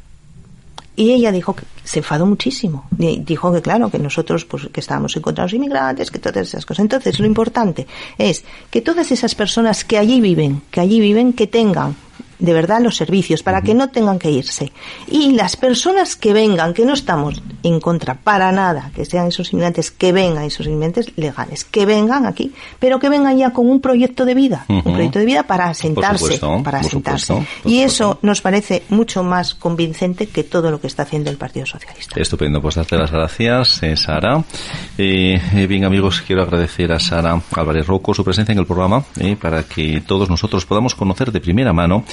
[0.95, 2.87] y ella dijo que se enfadó muchísimo.
[2.91, 6.47] Dijo que claro, que nosotros pues que estábamos en contra de los inmigrantes, que todas
[6.47, 6.83] esas cosas.
[6.83, 7.87] Entonces, lo importante
[8.17, 11.95] es que todas esas personas que allí viven, que allí viven, que tengan
[12.39, 14.71] de verdad los servicios para que no tengan que irse.
[15.07, 19.51] Y las personas que vengan, que no estamos en contra para nada, que sean esos
[19.53, 23.81] inmigrantes, que vengan esos inmigrantes legales, que vengan aquí, pero que vengan ya con un
[23.81, 27.45] proyecto de vida, un proyecto de vida para asentarse, para asentarse.
[27.63, 31.65] y eso nos parece mucho más convincente que todo lo que está haciendo el Partido
[31.65, 32.19] Socialista.
[32.19, 34.43] Estupendo, pues darte las gracias, eh, Sara.
[34.97, 39.03] Eh, eh, bien, amigos, quiero agradecer a Sara Álvarez Roco su presencia en el programa
[39.41, 42.03] para que todos nosotros podamos conocer de primera mano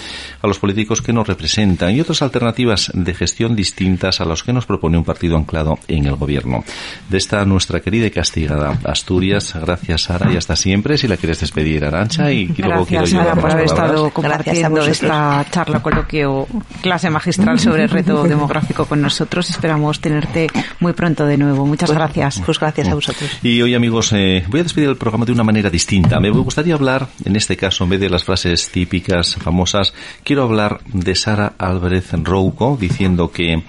[0.40, 4.52] a los políticos que nos representan y otras alternativas de gestión distintas a los que
[4.52, 6.64] nos propone un partido anclado en el gobierno.
[7.08, 10.98] De esta nuestra querida y castigada Asturias, gracias Sara y hasta siempre.
[10.98, 15.80] Si la quieres despedir, Arancha, y luego quiero Sara, por haber estado compartiendo esta charla,
[15.82, 16.46] coloquio,
[16.80, 19.50] clase magistral sobre el reto demográfico con nosotros.
[19.50, 20.48] Esperamos tenerte
[20.80, 21.66] muy pronto de nuevo.
[21.66, 22.42] Muchas pues, gracias.
[22.44, 23.30] Pues gracias a vosotros.
[23.42, 26.20] Y hoy, amigos, eh, voy a despedir el programa de una manera distinta.
[26.20, 29.94] Me gustaría hablar, en este caso, en vez de las frases típicas, famosas,
[30.24, 33.62] quiero hablar de Sara Álvarez Rouco diciendo que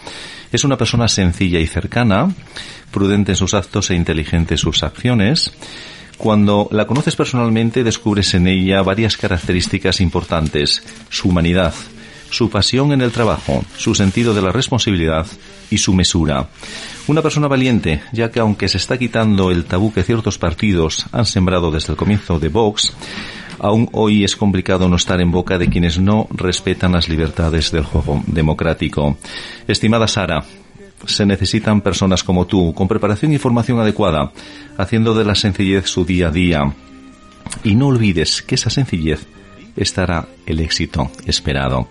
[0.52, 2.34] es una persona sencilla y cercana,
[2.92, 5.52] prudente en sus actos e inteligente en sus acciones.
[6.18, 11.74] Cuando la conoces personalmente descubres en ella varias características importantes, su humanidad,
[12.30, 15.28] su pasión en el trabajo, su sentido de la responsabilidad
[15.70, 16.50] y su mesura.
[17.08, 21.26] Una persona valiente, ya que aunque se está quitando el tabú que ciertos partidos han
[21.26, 22.94] sembrado desde el comienzo de Vox,
[23.64, 27.86] aún hoy es complicado no estar en boca de quienes no respetan las libertades del
[27.86, 29.18] juego democrático.
[29.68, 30.44] Estimada Sara,
[31.06, 34.34] se necesitan personas como tú, con preparación y formación adecuada,
[34.78, 36.74] haciendo de la sencillez su día a día.
[37.64, 39.26] Y no olvides que esa sencillez
[39.76, 41.88] estará el éxito esperado.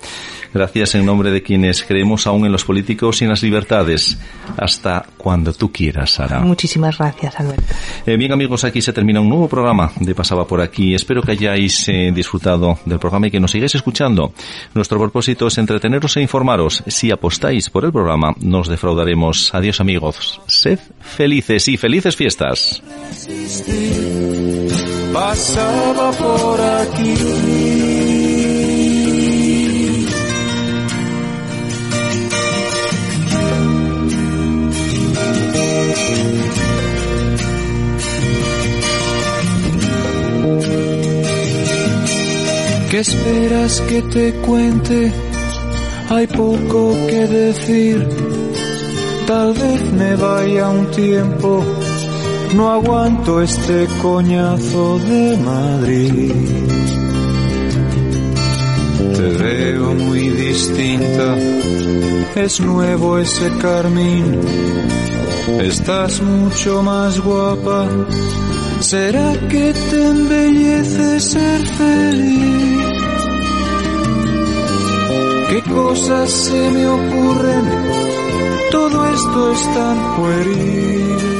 [0.55, 4.19] Gracias en nombre de quienes creemos aún en los políticos y en las libertades.
[4.59, 6.41] Hasta cuando tú quieras, Sara.
[6.41, 7.73] Muchísimas gracias, Alberto.
[8.05, 10.95] Eh, bien, amigos, aquí se termina un nuevo programa de Pasaba por aquí.
[10.95, 14.35] Espero que hayáis eh, disfrutado del programa y que nos sigáis escuchando.
[14.75, 16.83] Nuestro propósito es entreteneros e informaros.
[16.87, 19.55] Si apostáis por el programa, nos defraudaremos.
[19.55, 20.41] Adiós, amigos.
[20.47, 22.83] Sed felices y felices fiestas.
[25.13, 27.15] Pasaba por aquí.
[42.91, 45.13] ¿Qué esperas que te cuente?
[46.11, 48.09] Hay poco que decir.
[49.27, 51.65] Tal vez me vaya un tiempo.
[52.55, 56.33] No aguanto este coñazo de Madrid.
[59.17, 61.37] Te veo muy distinta.
[62.35, 64.41] Es nuevo ese carmín.
[65.63, 67.89] Estás mucho más guapa.
[68.81, 72.83] ¿Será que te embellece ser feliz?
[75.49, 77.65] ¿Qué cosas se me ocurren?
[78.71, 81.32] Todo esto es tan pueril.